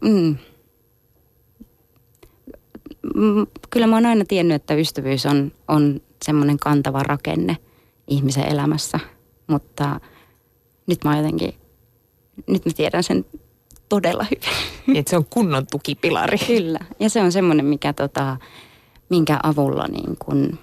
mm, 0.01 0.35
kyllä 3.69 3.87
mä 3.87 3.95
oon 3.95 4.05
aina 4.05 4.25
tiennyt, 4.25 4.55
että 4.55 4.73
ystävyys 4.73 5.25
on, 5.25 5.51
on 5.67 6.01
semmoinen 6.25 6.59
kantava 6.59 7.03
rakenne 7.03 7.57
ihmisen 8.07 8.47
elämässä, 8.47 8.99
mutta 9.47 9.99
nyt 10.87 11.03
mä 11.03 11.17
jotenkin, 11.17 11.53
nyt 12.47 12.65
mä 12.65 12.71
tiedän 12.75 13.03
sen 13.03 13.25
todella 13.89 14.23
hyvin. 14.23 14.57
Niin, 14.87 14.97
että 14.97 15.09
se 15.09 15.17
on 15.17 15.25
kunnon 15.29 15.67
tukipilari. 15.71 16.37
Kyllä, 16.47 16.79
ja 16.99 17.09
se 17.09 17.21
on 17.21 17.31
semmoinen, 17.31 17.65
mikä 17.65 17.93
tota, 17.93 18.37
minkä 19.09 19.39
avulla 19.43 19.87
niin 19.87 20.17
kun, 20.19 20.59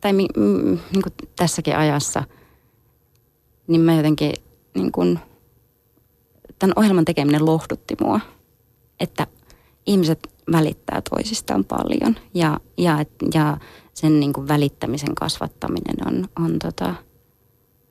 tai 0.00 0.12
mi, 0.12 0.26
niin 0.92 1.02
kun 1.02 1.12
tässäkin 1.36 1.76
ajassa, 1.76 2.24
niin 3.66 3.80
mä 3.80 3.94
jotenkin 3.94 4.32
niin 4.74 4.92
kun, 4.92 5.18
tämän 6.58 6.72
ohjelman 6.76 7.04
tekeminen 7.04 7.46
lohdutti 7.46 7.94
mua, 8.00 8.20
että 9.00 9.26
ihmiset 9.86 10.28
välittää 10.52 11.02
toisistaan 11.10 11.64
paljon 11.64 12.16
ja, 12.34 12.60
ja, 12.78 13.04
ja 13.34 13.56
sen 13.94 14.20
niin 14.20 14.32
kuin 14.32 14.48
välittämisen 14.48 15.14
kasvattaminen 15.14 15.96
on, 16.06 16.28
on 16.44 16.58
tota, 16.58 16.94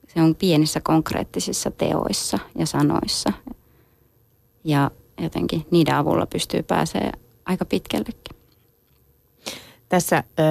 se 0.08 0.22
on 0.22 0.36
pienissä 0.36 0.82
konkreettisissa 0.82 1.72
teoissa 1.72 2.40
ja 2.58 2.66
sanoissa. 2.66 3.34
Ja 4.64 4.92
jotenkin 5.22 5.66
niiden 5.72 5.96
avulla 5.96 6.26
pystyy 6.26 6.64
pääsee 6.64 7.12
aika 7.46 7.66
pitkällekin. 7.66 8.36
Tässä 9.90 10.18
ö, 10.18 10.44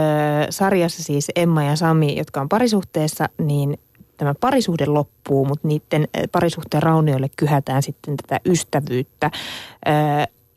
sarjassa 0.50 1.02
siis 1.02 1.26
Emma 1.36 1.62
ja 1.62 1.76
Sami, 1.76 2.16
jotka 2.16 2.40
on 2.40 2.48
parisuhteessa, 2.48 3.28
niin 3.38 3.78
tämä 4.16 4.34
parisuhde 4.40 4.86
loppuu, 4.86 5.44
mutta 5.44 5.68
niiden 5.68 6.08
parisuhteen 6.32 6.82
raunioille 6.82 7.30
kyhätään 7.36 7.82
sitten 7.82 8.16
tätä 8.16 8.40
ystävyyttä. 8.46 9.30
Ö, 9.86 9.90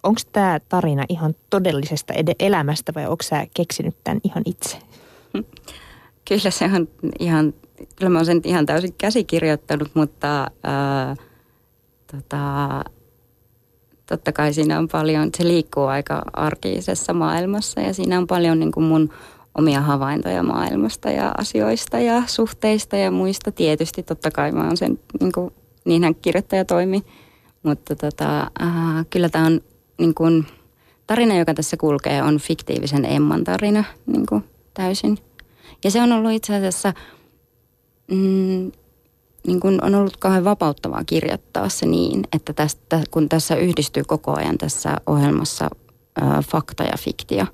onko 0.08 0.22
tämä 0.32 0.60
tarina 0.70 1.06
ihan 1.10 1.36
todellisesta 1.50 2.14
elämästä 2.40 2.92
vai 2.96 3.08
onko 3.08 3.24
sä 3.24 3.48
keksinyt 3.54 3.96
tämän 4.04 4.20
ihan 4.24 4.44
itse? 4.46 4.78
Kyllä 6.28 6.52
se 6.52 6.66
on 6.66 6.88
ihan, 7.20 7.54
kyllä 7.96 8.10
mä 8.10 8.18
olen 8.18 8.26
sen 8.26 8.42
ihan 8.44 8.66
täysin 8.66 8.94
käsikirjoittanut, 8.98 9.92
mutta 9.94 10.48
ää, 10.64 11.16
tota, 12.12 12.84
totta 14.06 14.32
kai 14.32 14.54
siinä 14.54 14.80
on 14.80 14.88
paljon, 14.88 15.30
se 15.38 15.44
liikkuu 15.44 15.84
aika 15.84 16.22
arkisessa 16.34 17.14
maailmassa 17.14 17.82
ja 17.82 17.94
siinä 17.94 18.18
on 18.18 18.28
paljon 18.28 18.60
niin 18.60 18.72
kuin 18.72 18.84
mun 18.84 19.10
omia 19.56 19.82
havaintoja 19.82 20.44
maailmasta 20.44 21.12
ja 21.12 21.32
asioista 21.38 22.00
ja 22.00 22.24
suhteista 22.26 22.98
ja 22.98 23.12
muista. 23.12 23.52
Tietysti 23.52 24.04
totta 24.04 24.32
kai 24.32 24.52
mä 24.52 24.68
oon 24.68 24.78
sen, 24.78 25.00
niin 25.20 25.32
kuin, 25.32 25.54
niinhän 25.86 26.16
kirjoittaja 26.16 26.66
toimi, 26.66 27.04
mutta 27.64 27.96
tota, 27.96 28.52
ää, 28.60 29.06
kyllä 29.10 29.30
tämä 29.30 29.46
on 29.46 29.62
niin 29.98 30.14
kuin, 30.14 30.48
tarina, 31.08 31.38
joka 31.38 31.54
tässä 31.54 31.78
kulkee, 31.78 32.24
on 32.24 32.38
fiktiivisen 32.38 33.06
Emman 33.06 33.44
tarina 33.44 33.84
niin 34.06 34.26
kuin, 34.26 34.44
täysin. 34.74 35.18
Ja 35.84 35.92
se 35.92 36.02
on 36.02 36.12
ollut 36.12 36.32
itse 36.32 36.56
asiassa, 36.56 36.94
mm, 38.12 38.72
niin 39.48 39.60
kuin 39.60 39.84
on 39.84 39.96
ollut 39.96 40.18
kauhean 40.18 40.44
vapauttavaa 40.44 41.04
kirjoittaa 41.04 41.70
se 41.70 41.86
niin, 41.86 42.24
että 42.34 42.54
tästä, 42.54 43.04
kun 43.12 43.30
tässä 43.30 43.56
yhdistyy 43.56 44.04
koko 44.04 44.38
ajan 44.38 44.58
tässä 44.58 44.98
ohjelmassa 45.06 45.70
ää, 46.22 46.42
fakta 46.42 46.84
ja 46.84 46.98
fiktio, 47.00 47.46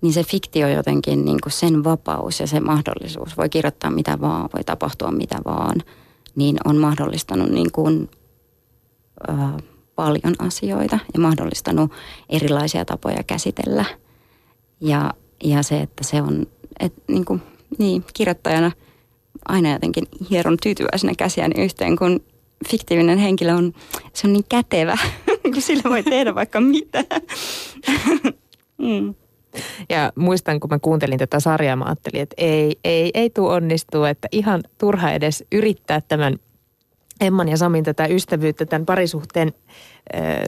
niin 0.00 0.12
se 0.12 0.24
fiktio 0.24 0.68
jotenkin, 0.68 1.24
niin 1.24 1.38
kuin 1.42 1.52
sen 1.52 1.84
vapaus 1.84 2.40
ja 2.40 2.46
se 2.46 2.60
mahdollisuus, 2.60 3.36
voi 3.36 3.48
kirjoittaa 3.48 3.90
mitä 3.90 4.20
vaan, 4.20 4.48
voi 4.54 4.64
tapahtua 4.64 5.10
mitä 5.10 5.38
vaan, 5.44 5.82
niin 6.36 6.56
on 6.64 6.76
mahdollistanut 6.76 7.50
niin 7.50 7.72
kuin, 7.72 8.10
ää, 9.28 9.58
paljon 9.96 10.34
asioita 10.38 10.98
ja 11.14 11.20
mahdollistanut 11.20 11.92
erilaisia 12.28 12.84
tapoja 12.84 13.22
käsitellä. 13.22 13.84
Ja, 14.80 15.14
ja 15.44 15.62
se, 15.62 15.80
että 15.80 16.04
se 16.04 16.22
on, 16.22 16.46
et, 16.80 16.92
niin, 17.08 17.24
kuin, 17.24 17.42
niin 17.78 18.04
kirjoittajana 18.14 18.72
aina 19.48 19.72
jotenkin 19.72 20.04
hieron 20.30 20.56
tyytyväisenä 20.62 21.12
käsiäni 21.18 21.64
yhteen, 21.64 21.96
kun 21.96 22.20
fiktiivinen 22.68 23.18
henkilö 23.18 23.54
on, 23.54 23.72
se 24.12 24.26
on 24.26 24.32
niin 24.32 24.44
kätevä, 24.48 24.98
kun 25.42 25.62
sillä 25.62 25.90
voi 25.90 26.02
tehdä 26.02 26.34
vaikka 26.34 26.60
mitä. 26.60 27.04
mm. 28.78 29.14
Ja 29.88 30.12
muistan, 30.16 30.60
kun 30.60 30.70
mä 30.70 30.78
kuuntelin 30.78 31.18
tätä 31.18 31.40
sarjaa, 31.40 31.76
mä 31.76 31.84
ajattelin, 31.84 32.22
että 32.22 32.34
ei, 32.38 32.76
ei, 32.84 33.10
ei 33.14 33.30
tule 33.30 33.54
onnistua, 33.54 34.10
että 34.10 34.28
ihan 34.32 34.62
turha 34.78 35.12
edes 35.12 35.44
yrittää 35.52 36.00
tämän 36.00 36.36
Emman 37.20 37.48
ja 37.48 37.56
Samin 37.56 37.84
tätä 37.84 38.06
ystävyyttä 38.06 38.66
tämän 38.66 38.86
parisuhteen 38.86 39.52
äh, 40.14 40.44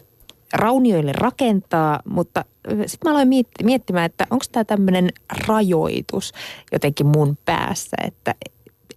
raunioille 0.52 1.12
rakentaa, 1.12 2.00
mutta 2.04 2.44
sitten 2.86 2.98
mä 3.04 3.10
aloin 3.10 3.28
miettimään, 3.62 4.04
että 4.04 4.26
onko 4.30 4.44
tämä 4.52 4.64
tämmöinen 4.64 5.08
rajoitus 5.48 6.32
jotenkin 6.72 7.06
mun 7.06 7.38
päässä, 7.44 7.96
että 8.04 8.34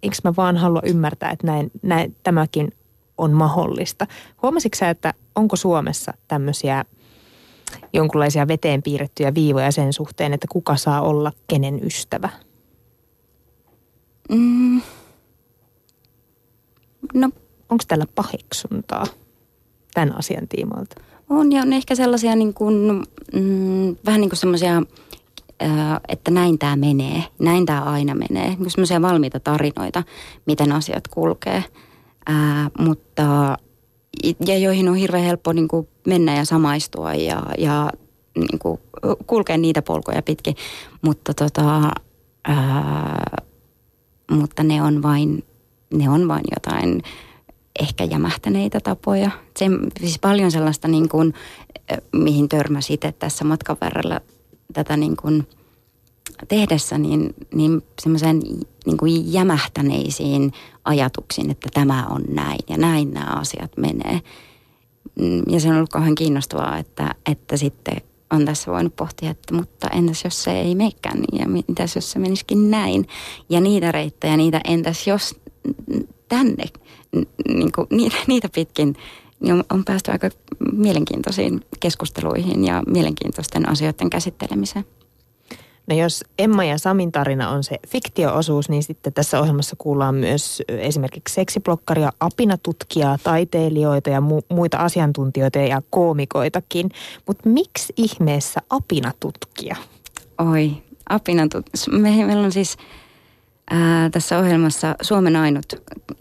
eikö 0.04 0.16
mä 0.24 0.34
vaan 0.38 0.58
halua 0.58 0.82
ymmärtää, 0.84 1.32
että 1.32 1.48
näin, 1.48 1.72
näin 1.82 2.16
tämäkin 2.24 2.72
on 3.18 3.32
mahdollista. 3.32 4.08
Huomasitko 4.42 4.76
sä, 4.76 4.90
että 4.90 5.14
onko 5.36 5.56
Suomessa 5.56 6.14
tämmöisiä 6.28 6.86
jonkinlaisia 7.94 8.48
veteen 8.48 8.84
piirrettyjä 8.84 9.34
viivoja 9.34 9.72
sen 9.72 9.94
suhteen, 9.94 10.34
että 10.34 10.48
kuka 10.50 10.76
saa 10.76 11.02
olla 11.02 11.32
kenen 11.48 11.86
ystävä? 11.86 12.30
Mm. 14.30 14.82
No 17.14 17.30
Onko 17.70 17.84
täällä 17.88 18.06
paheksuntaa 18.16 19.06
tämän 19.94 20.18
asian 20.18 20.48
tiimoilta? 20.48 20.96
on 21.30 21.52
ja 21.52 21.62
on 21.62 21.74
ehkä 21.74 21.96
sellaisia 21.96 22.36
niin 22.36 22.54
kuin, 22.54 23.06
mm, 23.34 23.96
vähän 24.06 24.22
niin 24.22 24.30
kuin 24.30 24.38
semmoisia, 24.38 24.84
että 26.08 26.32
näin 26.32 26.60
tämä 26.60 26.76
menee, 26.76 27.24
näin 27.40 27.66
tämä 27.66 27.82
aina 27.82 28.16
menee. 28.16 28.48
Niin 28.48 28.72
semmoisia 28.72 29.02
valmiita 29.02 29.40
tarinoita, 29.40 30.04
miten 30.46 30.72
asiat 30.72 31.08
kulkee. 31.08 31.64
Ää, 32.26 32.70
mutta 32.80 33.58
ja 34.46 34.58
joihin 34.58 34.90
on 34.90 34.96
hirveän 34.96 35.24
helppo 35.24 35.54
niin 35.54 35.68
kuin 35.68 35.88
mennä 36.08 36.36
ja 36.36 36.46
samaistua 36.46 37.14
ja, 37.14 37.44
ja 37.58 37.90
niin 38.36 38.60
kuin 38.60 38.80
kulkea 39.28 39.58
niitä 39.58 39.82
polkuja 39.82 40.22
pitkin. 40.22 40.56
Mutta, 41.02 41.34
tota, 41.34 41.92
ää, 42.48 43.42
mutta 44.32 44.64
ne 44.64 44.84
on 44.84 45.04
vain, 45.04 45.44
ne 45.94 46.10
on 46.10 46.28
vain 46.28 46.44
jotain 46.56 47.02
ehkä 47.80 48.04
jämähtäneitä 48.04 48.80
tapoja. 48.80 49.32
Se, 49.58 49.66
siis 50.00 50.20
paljon 50.20 50.52
sellaista, 50.52 50.88
niin 50.88 51.10
kuin, 51.10 51.34
mihin 52.14 52.50
törmäsi 52.50 52.94
itse 52.94 53.12
tässä 53.12 53.46
matkan 53.46 53.78
varrella 53.82 54.22
tätä 54.74 54.98
niin 54.98 55.18
kuin 55.18 55.48
tehdessä, 56.48 56.98
niin, 56.98 57.34
niin 57.54 57.82
semmoisen 58.02 58.40
niin 58.86 58.98
kuin 58.98 59.34
jämähtäneisiin 59.34 60.52
ajatuksiin, 60.86 61.52
että 61.52 61.70
tämä 61.74 62.08
on 62.08 62.24
näin 62.30 62.60
ja 62.70 62.78
näin 62.78 63.14
nämä 63.14 63.32
asiat 63.32 63.78
menee. 63.78 64.22
Mm, 65.16 65.44
ja 65.48 65.60
se 65.60 65.70
on 65.70 65.76
ollut 65.76 65.90
kauhean 65.90 66.16
kiinnostavaa, 66.16 66.78
että, 66.78 67.16
että 67.26 67.58
sitten 67.58 67.98
on 68.30 68.46
tässä 68.46 68.72
voinut 68.72 68.96
pohtia, 68.96 69.30
että 69.30 69.54
mutta 69.54 69.88
entäs 69.88 70.24
jos 70.24 70.44
se 70.44 70.62
ei 70.62 70.76
meikään 70.76 71.20
niin 71.20 71.42
ja 71.42 71.48
mitäs 71.48 71.96
jos 71.96 72.12
se 72.12 72.20
menisikin 72.20 72.72
näin. 72.72 73.08
Ja 73.50 73.62
niitä 73.62 73.92
reittejä, 73.92 74.38
niitä 74.38 74.62
entäs 74.66 75.08
jos 75.08 75.36
tänne, 76.30 76.64
niin 77.48 77.72
kuin, 77.72 77.88
niitä, 77.92 78.18
niitä 78.28 78.50
pitkin 78.56 78.96
niin 79.40 79.54
on, 79.54 79.64
on 79.70 79.86
päästy 79.86 80.12
aika 80.12 80.30
mielenkiintoisiin 80.74 81.62
keskusteluihin 81.80 82.66
ja 82.66 82.84
mielenkiintoisten 82.88 83.70
asioiden 83.70 84.10
käsittelemiseen. 84.10 84.86
No 85.88 85.96
jos 85.96 86.24
Emma 86.40 86.64
ja 86.64 86.78
Samin 86.78 87.12
tarina 87.12 87.50
on 87.50 87.64
se 87.64 87.80
fiktioosuus, 87.88 88.70
niin 88.70 88.84
sitten 88.84 89.14
tässä 89.14 89.40
ohjelmassa 89.40 89.76
kuullaan 89.78 90.16
myös 90.16 90.64
esimerkiksi 90.68 91.36
seksiblokkaria, 91.36 92.12
apinatutkijaa, 92.20 93.18
taiteilijoita 93.24 94.10
ja 94.10 94.20
mu- 94.20 94.56
muita 94.56 94.78
asiantuntijoita 94.78 95.60
ja 95.60 95.82
koomikoitakin. 95.90 96.90
Mutta 97.28 97.50
miksi 97.50 97.94
ihmeessä 97.98 98.60
apinatutkija? 98.70 99.76
Oi, 100.52 100.72
apinatutkija. 101.10 102.00
Me, 102.00 102.26
meillä 102.26 102.46
on 102.46 102.52
siis 102.52 102.78
ää, 103.70 104.10
tässä 104.10 104.40
ohjelmassa 104.40 104.96
Suomen 105.02 105.36
ainut 105.36 105.66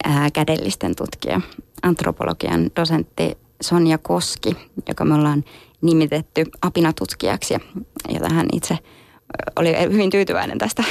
ää, 0.05 0.31
kädellisten 0.31 0.97
tutkija, 0.97 1.41
antropologian 1.83 2.71
dosentti 2.77 3.39
Sonja 3.61 3.99
Koski, 3.99 4.57
joka 4.89 5.05
me 5.05 5.15
ollaan 5.15 5.45
nimitetty 5.81 6.45
apinatutkijaksi, 6.63 7.55
jota 8.09 8.29
hän 8.29 8.47
itse– 8.53 8.79
oli 9.57 9.93
hyvin 9.93 10.11
tyytyväinen 10.11 10.59
tästä 10.59 10.85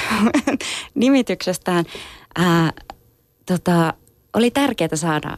nimityksestään. 0.96 1.86
Ää, 2.38 2.72
tota, 3.46 3.94
oli 4.34 4.52
tärkeää 4.52 4.96
saada 4.96 5.38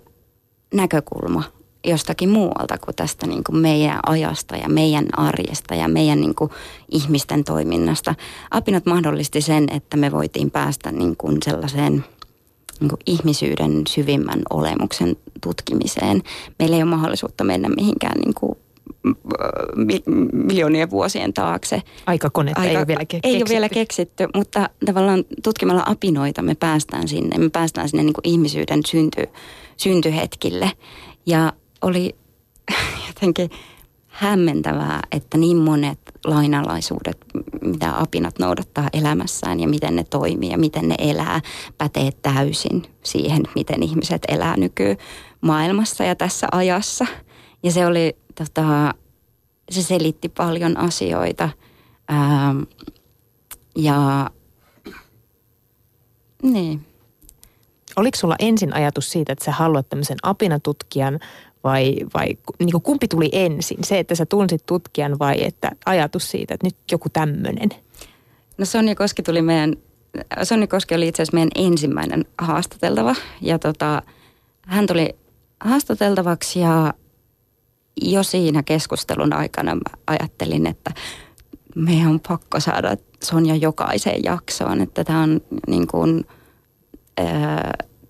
näkökulma 0.74 1.44
jostakin 1.86 2.30
muualta 2.30 2.78
kuin 2.78 2.96
tästä 2.96 3.28
niin 3.28 3.44
kuin 3.44 3.58
meidän 3.58 4.00
ajasta 4.08 4.56
ja 4.56 4.70
meidän 4.70 5.06
arjesta 5.18 5.76
ja 5.76 5.88
meidän 5.88 6.22
niin 6.22 6.36
kuin 6.36 6.52
ihmisten 6.92 7.44
toiminnasta. 7.44 8.16
Apinat 8.52 8.86
mahdollisti 8.86 9.42
sen, 9.42 9.68
että 9.72 9.98
me 9.98 10.12
voitiin 10.12 10.52
päästä 10.52 10.92
niin 10.92 11.16
kuin 11.18 11.38
sellaiseen 11.46 12.06
niin 12.80 12.90
kuin 12.90 13.00
ihmisyyden 13.06 13.82
syvimmän 13.88 14.42
olemuksen 14.50 15.16
tutkimiseen. 15.42 16.24
Meillä 16.60 16.76
ei 16.76 16.84
ole 16.84 16.90
mahdollisuutta 16.90 17.44
mennä 17.44 17.70
mihinkään 17.70 18.20
niin 18.20 18.34
kuin 18.34 18.58
miljoonien 20.34 20.90
vuosien 20.90 21.34
taakse. 21.34 21.82
Aikakonetta 22.06 22.62
Aika, 22.62 22.72
ei 22.72 22.78
ole 22.78 22.88
vielä 22.88 23.06
keksitty. 23.06 23.30
Ei 23.30 23.36
ole 23.38 23.50
vielä 23.50 23.70
keksitty, 23.70 24.28
mutta 24.36 24.70
tavallaan 24.86 25.24
tutkimalla 25.44 25.84
apinoita 25.86 26.42
me 26.42 26.56
päästään 26.56 27.08
sinne. 27.08 27.38
Me 27.38 27.50
päästään 27.50 27.90
sinne 27.90 28.04
niin 28.04 28.14
kuin 28.14 28.28
ihmisyyden 28.28 28.82
synty, 28.88 29.24
syntyhetkille. 29.78 30.72
Ja 31.26 31.54
oli 31.82 32.16
jotenkin 33.08 33.50
hämmentävää, 34.08 35.00
että 35.12 35.38
niin 35.38 35.58
monet 35.58 36.00
lainalaisuudet, 36.26 37.18
mitä 37.62 38.02
apinat 38.02 38.40
noudattaa 38.40 38.90
elämässään 38.94 39.60
ja 39.60 39.68
miten 39.68 39.96
ne 39.96 40.04
toimii 40.04 40.52
ja 40.52 40.58
miten 40.58 40.90
ne 40.90 40.96
elää, 40.98 41.42
pätee 41.78 42.12
täysin 42.22 42.84
siihen, 43.04 43.44
miten 43.56 43.84
ihmiset 43.84 44.22
elää 44.28 44.58
nyky 44.58 44.98
maailmassa 45.42 46.04
ja 46.04 46.16
tässä 46.16 46.48
ajassa. 46.52 47.06
Ja 47.64 47.72
se 47.72 47.86
oli 47.86 48.18
tota, 48.36 48.94
se 49.72 49.82
selitti 49.82 50.30
paljon 50.30 50.78
asioita. 50.78 51.50
Ää, 52.08 52.56
ja 53.76 54.30
niin. 56.44 56.86
Oliko 57.96 58.18
sulla 58.18 58.36
ensin 58.40 58.74
ajatus 58.74 59.12
siitä, 59.12 59.34
että 59.34 59.46
sä 59.46 59.52
haluat 59.52 59.90
tämmöisen 59.90 60.18
apinatutkijan 60.24 61.20
vai, 61.64 61.96
vai 62.14 62.28
niin 62.60 62.72
kuin 62.72 62.82
kumpi 62.82 63.08
tuli 63.08 63.30
ensin? 63.32 63.78
Se, 63.84 64.00
että 64.00 64.16
sä 64.16 64.26
tunsit 64.26 64.66
tutkijan 64.66 65.20
vai 65.20 65.44
että 65.44 65.72
ajatus 65.86 66.32
siitä, 66.32 66.54
että 66.54 66.68
nyt 66.68 66.76
joku 66.92 67.10
tämmöinen? 67.10 67.70
No 68.58 68.66
Sonja 68.66 68.96
Koski 68.96 69.24
tuli 69.24 69.42
meidän, 69.42 69.76
Sonja 70.44 70.68
Koski 70.68 70.96
oli 70.96 71.08
itse 71.08 71.24
asiassa 71.24 71.36
meidän 71.36 71.52
ensimmäinen 71.56 72.26
haastateltava 72.38 73.16
ja 73.42 73.60
tota, 73.60 74.02
hän 74.62 74.88
tuli 74.88 75.16
haastateltavaksi 75.60 76.60
ja 76.60 76.94
jo 78.02 78.24
siinä 78.24 78.64
keskustelun 78.64 79.34
aikana 79.34 79.76
mä 79.76 79.98
ajattelin, 80.08 80.68
että 80.68 80.92
meidän 81.76 82.08
on 82.08 82.20
pakko 82.28 82.60
saada 82.60 82.98
Sonja 83.24 83.56
jokaiseen 83.56 84.24
jaksoon, 84.24 84.82
että 84.82 85.04
tämä 85.04 85.24
on 85.24 85.42
niin 85.68 85.88
kuin, 85.88 86.26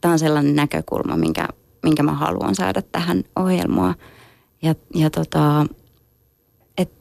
tämä 0.01 0.11
on 0.11 0.19
sellainen 0.19 0.55
näkökulma, 0.55 1.17
minkä, 1.17 1.47
minkä 1.83 2.03
mä 2.03 2.13
haluan 2.13 2.55
saada 2.55 2.81
tähän 2.81 3.23
ohjelmaan. 3.35 3.95
Ja, 4.61 4.75
ja 4.95 5.09
tota, 5.09 5.65
et 6.77 6.91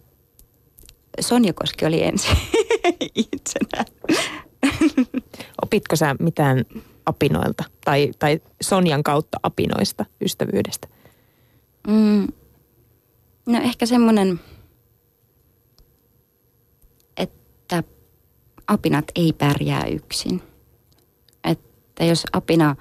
Sonja 1.21 1.53
Koski 1.53 1.87
oli 1.87 2.03
ensin 2.03 2.37
itsenä. 3.15 3.85
Opitko 5.63 5.97
sä 5.97 6.17
mitään 6.21 6.65
apinoilta 7.07 7.65
tai, 7.85 8.13
tai 8.19 8.41
Sonjan 8.61 9.03
kautta 9.03 9.39
apinoista, 9.43 10.05
ystävyydestä? 10.21 10.89
Mm, 11.89 12.29
No 13.49 13.59
ehkä 13.63 13.87
semmoinen, 13.87 14.41
että 17.17 17.83
apinat 18.67 19.05
ei 19.15 19.33
pärjää 19.33 19.87
yksin. 19.87 20.43
Että 21.45 22.05
jos 22.05 22.27
apina 22.33 22.77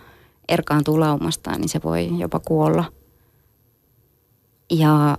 erkaantuu 0.49 0.99
laumastaan, 0.99 1.61
niin 1.61 1.69
se 1.69 1.79
voi 1.83 2.09
jopa 2.19 2.39
kuolla. 2.39 2.85
Ja 4.71 5.17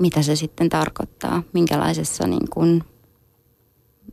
mitä 0.00 0.22
se 0.22 0.36
sitten 0.36 0.68
tarkoittaa, 0.68 1.42
minkälaisessa 1.52 2.26
niin 2.26 2.50
kuin, 2.50 2.84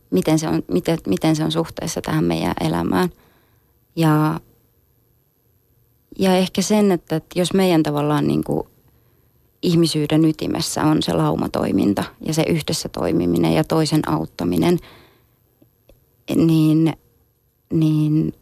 miten 0.10 0.40
se 0.40 0.48
on, 0.48 0.64
miten, 0.72 0.98
miten 1.08 1.36
se 1.36 1.44
on 1.44 1.52
suhteessa 1.52 2.02
tähän 2.02 2.24
meidän 2.24 2.54
elämään. 2.62 3.10
Ja, 3.96 4.40
ja 6.20 6.36
ehkä 6.36 6.62
sen, 6.62 6.92
että 6.92 7.22
jos 7.36 7.54
meidän 7.54 7.84
tavallaan 7.84 8.28
niin 8.28 8.44
kuin 8.44 8.68
ihmisyyden 9.62 10.26
ytimessä 10.26 10.84
on 10.84 11.04
se 11.04 11.14
laumatoiminta 11.14 12.04
ja 12.22 12.34
se 12.34 12.44
yhdessä 12.48 12.90
toimiminen 12.90 13.54
ja 13.54 13.64
toisen 13.64 14.10
auttaminen, 14.10 14.80
niin, 16.36 16.94
niin 17.74 18.34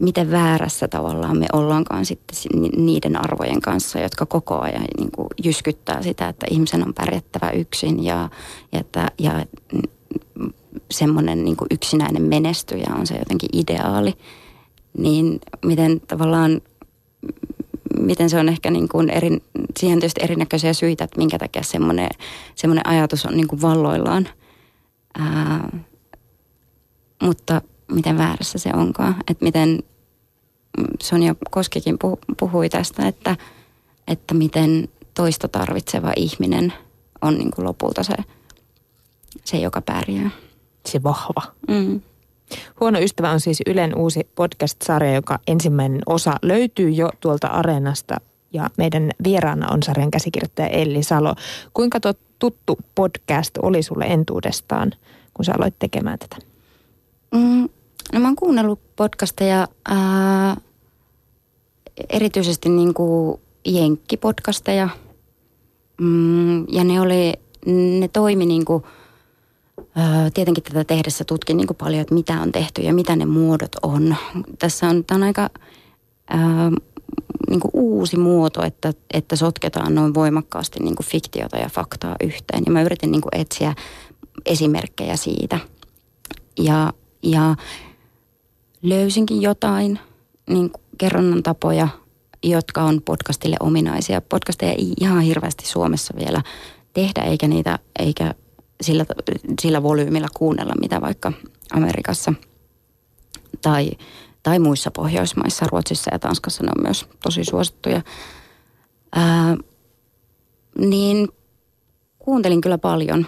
miten 0.00 0.30
väärässä 0.30 0.88
tavallaan 0.88 1.38
me 1.38 1.46
ollaankaan 1.52 2.06
sitten 2.06 2.38
niiden 2.76 3.16
arvojen 3.16 3.60
kanssa, 3.60 4.00
jotka 4.00 4.26
koko 4.26 4.60
ajan 4.60 4.84
niin 4.98 5.10
kuin 5.10 5.28
jyskyttää 5.44 6.02
sitä, 6.02 6.28
että 6.28 6.46
ihmisen 6.50 6.86
on 6.86 6.94
pärjättävä 6.94 7.50
yksin 7.50 8.04
ja, 8.04 8.28
ja, 8.72 8.80
että, 8.80 9.10
ja 9.18 9.46
semmoinen 10.90 11.44
niin 11.44 11.56
kuin 11.56 11.68
yksinäinen 11.70 12.22
menestyjä 12.22 12.94
on 12.98 13.06
se 13.06 13.16
jotenkin 13.18 13.48
ideaali. 13.52 14.14
Niin 14.98 15.40
miten 15.64 16.00
tavallaan 16.00 16.60
miten 18.00 18.30
se 18.30 18.38
on 18.38 18.48
ehkä 18.48 18.70
niin 18.70 18.88
kuin 18.88 19.10
eri, 19.10 19.38
siihen 19.78 20.00
tietysti 20.00 20.24
erinäköisiä 20.24 20.72
syitä, 20.72 21.04
että 21.04 21.18
minkä 21.18 21.38
takia 21.38 21.62
semmoinen, 21.62 22.08
semmoinen 22.54 22.86
ajatus 22.86 23.26
on 23.26 23.36
niin 23.36 23.48
kuin 23.48 23.62
valloillaan. 23.62 24.28
Ää, 25.18 25.78
mutta 27.22 27.62
miten 27.92 28.18
väärässä 28.18 28.58
se 28.58 28.70
onkaan, 28.74 29.14
että 29.30 29.44
miten, 29.44 29.78
Sonja 31.02 31.34
Koskikin 31.50 31.98
puhui 32.36 32.68
tästä, 32.68 33.08
että, 33.08 33.36
että 34.08 34.34
miten 34.34 34.88
toista 35.14 35.48
tarvitseva 35.48 36.12
ihminen 36.16 36.72
on 37.22 37.38
niin 37.38 37.50
kuin 37.50 37.64
lopulta 37.64 38.02
se, 38.02 38.14
se, 39.44 39.56
joka 39.56 39.80
pärjää. 39.80 40.30
Se 40.86 41.02
vahva. 41.02 41.42
Mm. 41.68 42.00
Huono 42.80 42.98
ystävä 42.98 43.30
on 43.30 43.40
siis 43.40 43.62
Ylen 43.66 43.96
uusi 43.96 44.28
podcast-sarja, 44.34 45.14
joka 45.14 45.38
ensimmäinen 45.46 46.02
osa 46.06 46.34
löytyy 46.42 46.90
jo 46.90 47.10
tuolta 47.20 47.46
Areenasta 47.46 48.16
ja 48.52 48.70
meidän 48.76 49.10
vieraana 49.24 49.72
on 49.72 49.82
sarjan 49.82 50.10
käsikirjoittaja 50.10 50.68
Elli 50.68 51.02
Salo. 51.02 51.34
Kuinka 51.74 51.98
tuttu 52.38 52.78
podcast 52.94 53.58
oli 53.62 53.82
sulle 53.82 54.04
entuudestaan, 54.04 54.92
kun 55.34 55.44
sä 55.44 55.52
aloit 55.58 55.78
tekemään 55.78 56.18
tätä? 56.18 56.36
Mm, 57.34 57.68
no 58.12 58.20
mä 58.20 58.28
oon 58.28 58.36
kuunnellut 58.36 58.80
podcasteja 58.96 59.68
ää, 59.88 60.56
erityisesti 62.08 62.68
niin 62.68 62.94
kuin 62.94 63.40
jenkkipodcasteja. 63.64 64.88
Mm, 66.00 66.60
ja 66.68 66.84
ne 66.84 67.00
oli, 67.00 67.32
ne 68.00 68.08
toimi 68.08 68.46
niin 68.46 68.64
kuin, 68.64 68.84
ää, 69.94 70.30
tietenkin 70.30 70.64
tätä 70.64 70.84
tehdessä 70.84 71.24
tutkin 71.24 71.56
niin 71.56 71.66
kuin 71.66 71.76
paljon, 71.76 72.00
että 72.00 72.14
mitä 72.14 72.40
on 72.40 72.52
tehty 72.52 72.82
ja 72.82 72.94
mitä 72.94 73.16
ne 73.16 73.26
muodot 73.26 73.72
on. 73.82 74.16
Tässä 74.58 74.88
on, 74.88 75.04
tämä 75.04 75.16
on 75.16 75.22
aika 75.22 75.50
ää, 76.30 76.70
niin 77.50 77.60
kuin 77.60 77.70
uusi 77.74 78.16
muoto, 78.16 78.62
että, 78.62 78.92
että 79.14 79.36
sotketaan 79.36 79.94
noin 79.94 80.14
voimakkaasti 80.14 80.80
niin 80.80 80.96
kuin 80.96 81.06
fiktiota 81.06 81.56
ja 81.56 81.68
faktaa 81.68 82.16
yhteen. 82.24 82.62
Ja 82.66 82.72
mä 82.72 82.82
yritin 82.82 83.10
niin 83.10 83.22
kuin 83.22 83.40
etsiä 83.40 83.74
esimerkkejä 84.46 85.16
siitä. 85.16 85.58
Ja, 86.58 86.92
ja 87.22 87.56
löysinkin 88.82 89.42
jotain 89.42 89.98
niin 90.48 90.70
kerronnan 90.98 91.42
tapoja, 91.42 91.88
jotka 92.42 92.82
on 92.82 93.02
podcastille 93.04 93.56
ominaisia. 93.60 94.20
Podcasteja 94.20 94.72
ei 94.72 94.92
ihan 95.00 95.20
hirveästi 95.20 95.66
Suomessa 95.66 96.14
vielä 96.16 96.42
tehdä, 96.92 97.22
eikä 97.22 97.48
niitä, 97.48 97.78
eikä 97.98 98.34
sillä, 98.80 99.04
sillä 99.62 99.82
volyymilla 99.82 100.28
kuunnella, 100.34 100.72
mitä 100.80 101.00
vaikka 101.00 101.32
Amerikassa 101.72 102.32
tai 103.62 103.90
tai 104.42 104.58
muissa 104.58 104.90
Pohjoismaissa, 104.90 105.66
Ruotsissa 105.70 106.10
ja 106.12 106.18
Tanskassa 106.18 106.64
ne 106.64 106.70
on 106.76 106.82
myös 106.82 107.06
tosi 107.22 107.44
suosittuja. 107.44 108.02
Ää, 109.12 109.56
niin 110.78 111.28
kuuntelin 112.18 112.60
kyllä 112.60 112.78
paljon, 112.78 113.26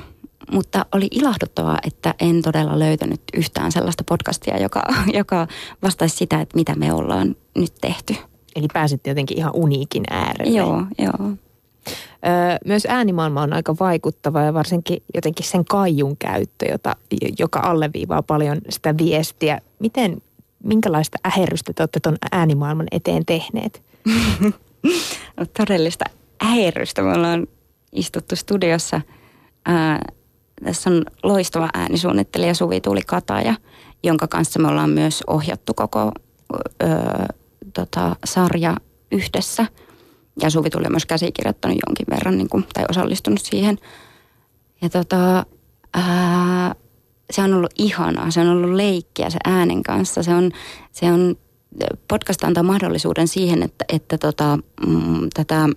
mutta 0.50 0.86
oli 0.92 1.08
ilahduttavaa, 1.10 1.78
että 1.86 2.14
en 2.20 2.42
todella 2.42 2.78
löytänyt 2.78 3.22
yhtään 3.34 3.72
sellaista 3.72 4.04
podcastia, 4.08 4.58
joka, 4.58 4.82
joka 5.20 5.46
vastaisi 5.82 6.16
sitä, 6.16 6.40
että 6.40 6.56
mitä 6.56 6.74
me 6.74 6.92
ollaan 6.92 7.36
nyt 7.56 7.74
tehty. 7.80 8.16
Eli 8.56 8.66
pääsit 8.72 9.06
jotenkin 9.06 9.38
ihan 9.38 9.52
uniikin 9.54 10.02
äärelle. 10.10 10.58
Joo, 10.58 10.82
joo. 10.98 11.30
Myös 12.64 12.86
äänimaailma 12.88 13.42
on 13.42 13.52
aika 13.52 13.74
vaikuttava 13.80 14.42
ja 14.42 14.54
varsinkin 14.54 15.02
jotenkin 15.14 15.46
sen 15.46 15.64
kaijun 15.64 16.16
käyttö, 16.16 16.66
jota, 16.70 16.96
joka 17.38 17.60
alleviivaa 17.60 18.22
paljon 18.22 18.58
sitä 18.68 18.94
viestiä. 18.98 19.60
Miten 19.78 20.22
minkälaista 20.64 21.18
äherrystä 21.26 21.72
te 21.72 21.82
olette 21.82 22.00
tuon 22.00 22.16
äänimaailman 22.32 22.86
eteen 22.90 23.26
tehneet? 23.26 23.82
no, 25.36 25.46
todellista 25.58 26.04
äherrystä. 26.44 27.02
Me 27.02 27.12
ollaan 27.12 27.46
istuttu 27.92 28.36
studiossa. 28.36 29.00
Ää, 29.66 30.00
tässä 30.64 30.90
on 30.90 31.04
loistava 31.22 31.68
äänisuunnittelija 31.74 32.54
Suvi 32.54 32.80
Tuuli 32.80 33.00
Kataja, 33.06 33.54
jonka 34.02 34.28
kanssa 34.28 34.58
me 34.58 34.68
ollaan 34.68 34.90
myös 34.90 35.24
ohjattu 35.26 35.74
koko 35.74 36.12
ö, 36.82 36.86
tota, 37.74 38.16
sarja 38.24 38.76
yhdessä. 39.12 39.66
Ja 40.42 40.50
Suvi 40.50 40.70
tuli 40.70 40.84
myös 40.90 41.06
käsikirjoittanut 41.06 41.78
jonkin 41.86 42.06
verran 42.10 42.38
niin 42.38 42.48
kuin, 42.48 42.64
tai 42.74 42.84
osallistunut 42.90 43.40
siihen. 43.40 43.78
Ja 44.82 44.88
tota, 44.90 45.46
ää, 45.94 46.74
se 47.30 47.42
on 47.42 47.54
ollut 47.54 47.72
ihanaa, 47.78 48.30
se 48.30 48.40
on 48.40 48.48
ollut 48.48 48.74
leikkiä 48.74 49.30
se 49.30 49.38
äänen 49.44 49.82
kanssa. 49.82 50.22
Se 50.22 50.34
on, 50.34 50.50
se 50.92 51.12
on 51.12 51.36
podcast 52.08 52.44
antaa 52.44 52.62
mahdollisuuden 52.62 53.28
siihen, 53.28 53.62
että, 53.62 53.84
että 53.88 54.18
tota, 54.18 54.58
mm, 54.86 55.28
tätä 55.34 55.68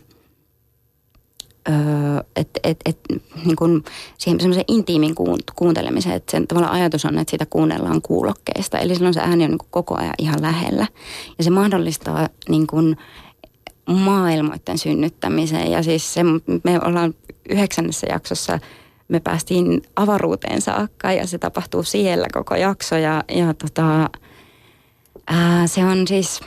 että 2.36 2.60
et, 2.64 2.78
et, 2.86 3.00
niin 3.46 3.56
kuin 3.56 3.84
siihen 4.18 4.40
semmoisen 4.40 4.64
intiimin 4.68 5.16
kuuntelemiseen, 5.56 6.16
että 6.16 6.32
sen 6.32 6.48
tavallaan 6.48 6.74
ajatus 6.74 7.06
on, 7.06 7.18
että 7.18 7.32
sitä 7.32 7.46
kuunnellaan 7.46 8.02
kuulokkeista. 8.02 8.80
Eli 8.80 8.96
silloin 8.96 9.14
se 9.14 9.20
ääni 9.20 9.44
on 9.44 9.50
niin 9.50 9.60
koko 9.70 9.96
ajan 9.98 10.14
ihan 10.18 10.42
lähellä. 10.42 10.88
Ja 11.38 11.44
se 11.44 11.50
mahdollistaa 11.50 12.30
niin 12.50 12.68
kuin 12.68 12.98
maailmoiden 13.90 14.78
synnyttämiseen. 14.78 15.72
Ja 15.72 15.84
siis 15.84 16.14
se, 16.14 16.24
me 16.64 16.80
ollaan 16.86 17.14
yhdeksännessä 17.50 18.08
jaksossa– 18.10 18.60
me 19.08 19.20
päästiin 19.20 19.82
avaruuteen 19.96 20.62
saakka 20.62 21.12
ja 21.12 21.28
se 21.28 21.38
tapahtuu 21.38 21.84
siellä 21.84 22.28
koko 22.34 22.56
jakso 22.56 22.98
ja, 22.98 23.24
ja 23.30 23.54
tota, 23.54 24.10
ää, 25.28 25.68
se 25.68 25.86
on 25.86 26.08
siis, 26.08 26.40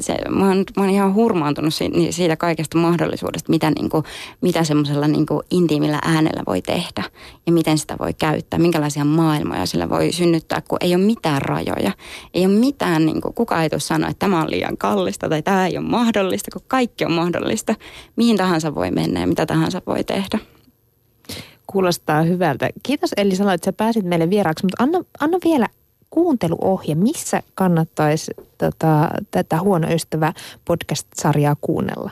se, 0.00 0.16
mä, 0.30 0.48
oon, 0.48 0.64
mä 0.76 0.82
oon 0.82 0.90
ihan 0.90 1.14
hurmaantunut 1.14 1.74
siitä, 1.74 1.98
siitä 2.10 2.36
kaikesta 2.36 2.78
mahdollisuudesta, 2.78 3.50
mitä, 3.50 3.70
niin 3.70 3.90
kuin, 3.90 4.04
mitä 4.40 4.64
semmoisella 4.64 5.08
niin 5.08 5.26
intiimillä 5.50 5.98
äänellä 6.04 6.42
voi 6.46 6.62
tehdä 6.62 7.04
ja 7.46 7.52
miten 7.52 7.78
sitä 7.78 7.96
voi 8.00 8.14
käyttää, 8.14 8.58
minkälaisia 8.58 9.04
maailmoja 9.04 9.66
sillä 9.66 9.88
voi 9.88 10.12
synnyttää, 10.12 10.62
kun 10.68 10.78
ei 10.80 10.94
ole 10.94 11.04
mitään 11.04 11.42
rajoja. 11.42 11.92
Ei 12.34 12.46
ole 12.46 12.54
mitään, 12.54 13.06
niin 13.06 13.20
kuin, 13.20 13.34
kuka 13.34 13.62
ei 13.62 13.70
tule 13.70 13.80
sanoa, 13.80 14.10
että 14.10 14.18
tämä 14.18 14.42
on 14.42 14.50
liian 14.50 14.76
kallista 14.76 15.28
tai 15.28 15.42
tämä 15.42 15.66
ei 15.66 15.78
ole 15.78 15.86
mahdollista, 15.86 16.50
kun 16.50 16.62
kaikki 16.68 17.04
on 17.04 17.12
mahdollista. 17.12 17.74
Mihin 18.16 18.36
tahansa 18.36 18.74
voi 18.74 18.90
mennä 18.90 19.20
ja 19.20 19.26
mitä 19.26 19.46
tahansa 19.46 19.82
voi 19.86 20.04
tehdä. 20.04 20.38
Kuulostaa 21.66 22.22
hyvältä. 22.22 22.70
Kiitos 22.82 23.10
Elli 23.16 23.36
Salo, 23.36 23.50
että 23.50 23.64
sä 23.64 23.72
pääsit 23.72 24.04
meille 24.04 24.30
vieraaksi, 24.30 24.64
mutta 24.64 24.82
anna, 24.82 24.98
anna 25.20 25.38
vielä 25.44 25.66
kuunteluohje. 26.14 26.94
Missä 26.94 27.42
kannattaisi 27.54 28.32
tota, 28.58 29.08
tätä 29.30 29.60
Huono 29.60 29.88
ystävä 29.92 30.32
podcast-sarjaa 30.64 31.56
kuunnella? 31.60 32.10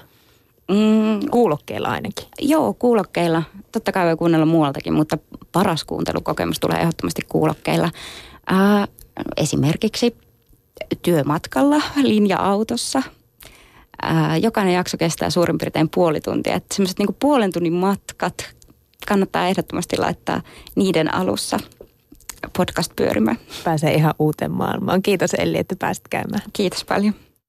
Mm, 0.69 1.31
kuulokkeilla 1.31 1.89
ainakin. 1.89 2.27
Joo, 2.41 2.75
kuulokkeilla. 2.75 3.43
Totta 3.73 3.93
kai 3.93 4.07
voi 4.07 4.17
kuunnella 4.17 4.47
muualtakin, 4.47 4.93
mutta 4.93 5.19
paras 5.53 5.85
kuuntelukokemus 5.85 6.61
tulee 6.61 6.79
ehdottomasti 6.79 7.23
kuulokkeilla. 7.29 7.91
Ää, 8.47 8.87
esimerkiksi 9.37 10.17
työmatkalla, 11.03 11.83
linja-autossa. 12.03 13.03
Ää, 14.03 14.37
jokainen 14.37 14.75
jakso 14.75 14.97
kestää 14.97 15.31
suurin 15.31 15.59
piirtein 15.59 15.89
puoli 15.89 16.21
tuntia. 16.21 16.61
Semmoiset 16.75 16.99
niin 16.99 17.17
puolen 17.21 17.53
tunnin 17.53 17.73
matkat 17.73 18.35
kannattaa 19.09 19.47
ehdottomasti 19.47 19.97
laittaa 19.97 20.43
niiden 20.75 21.15
alussa 21.15 21.59
podcast 22.57 22.93
pyörimään. 22.97 23.39
Pääsee 23.65 23.95
ihan 23.95 24.15
uuteen 24.19 24.51
maailmaan. 24.51 25.03
Kiitos 25.03 25.35
Elli, 25.35 25.59
että 25.59 25.77
pääsit 25.79 26.09
käymään. 26.11 26.43
Kiitos 26.53 26.85
paljon. 26.85 27.15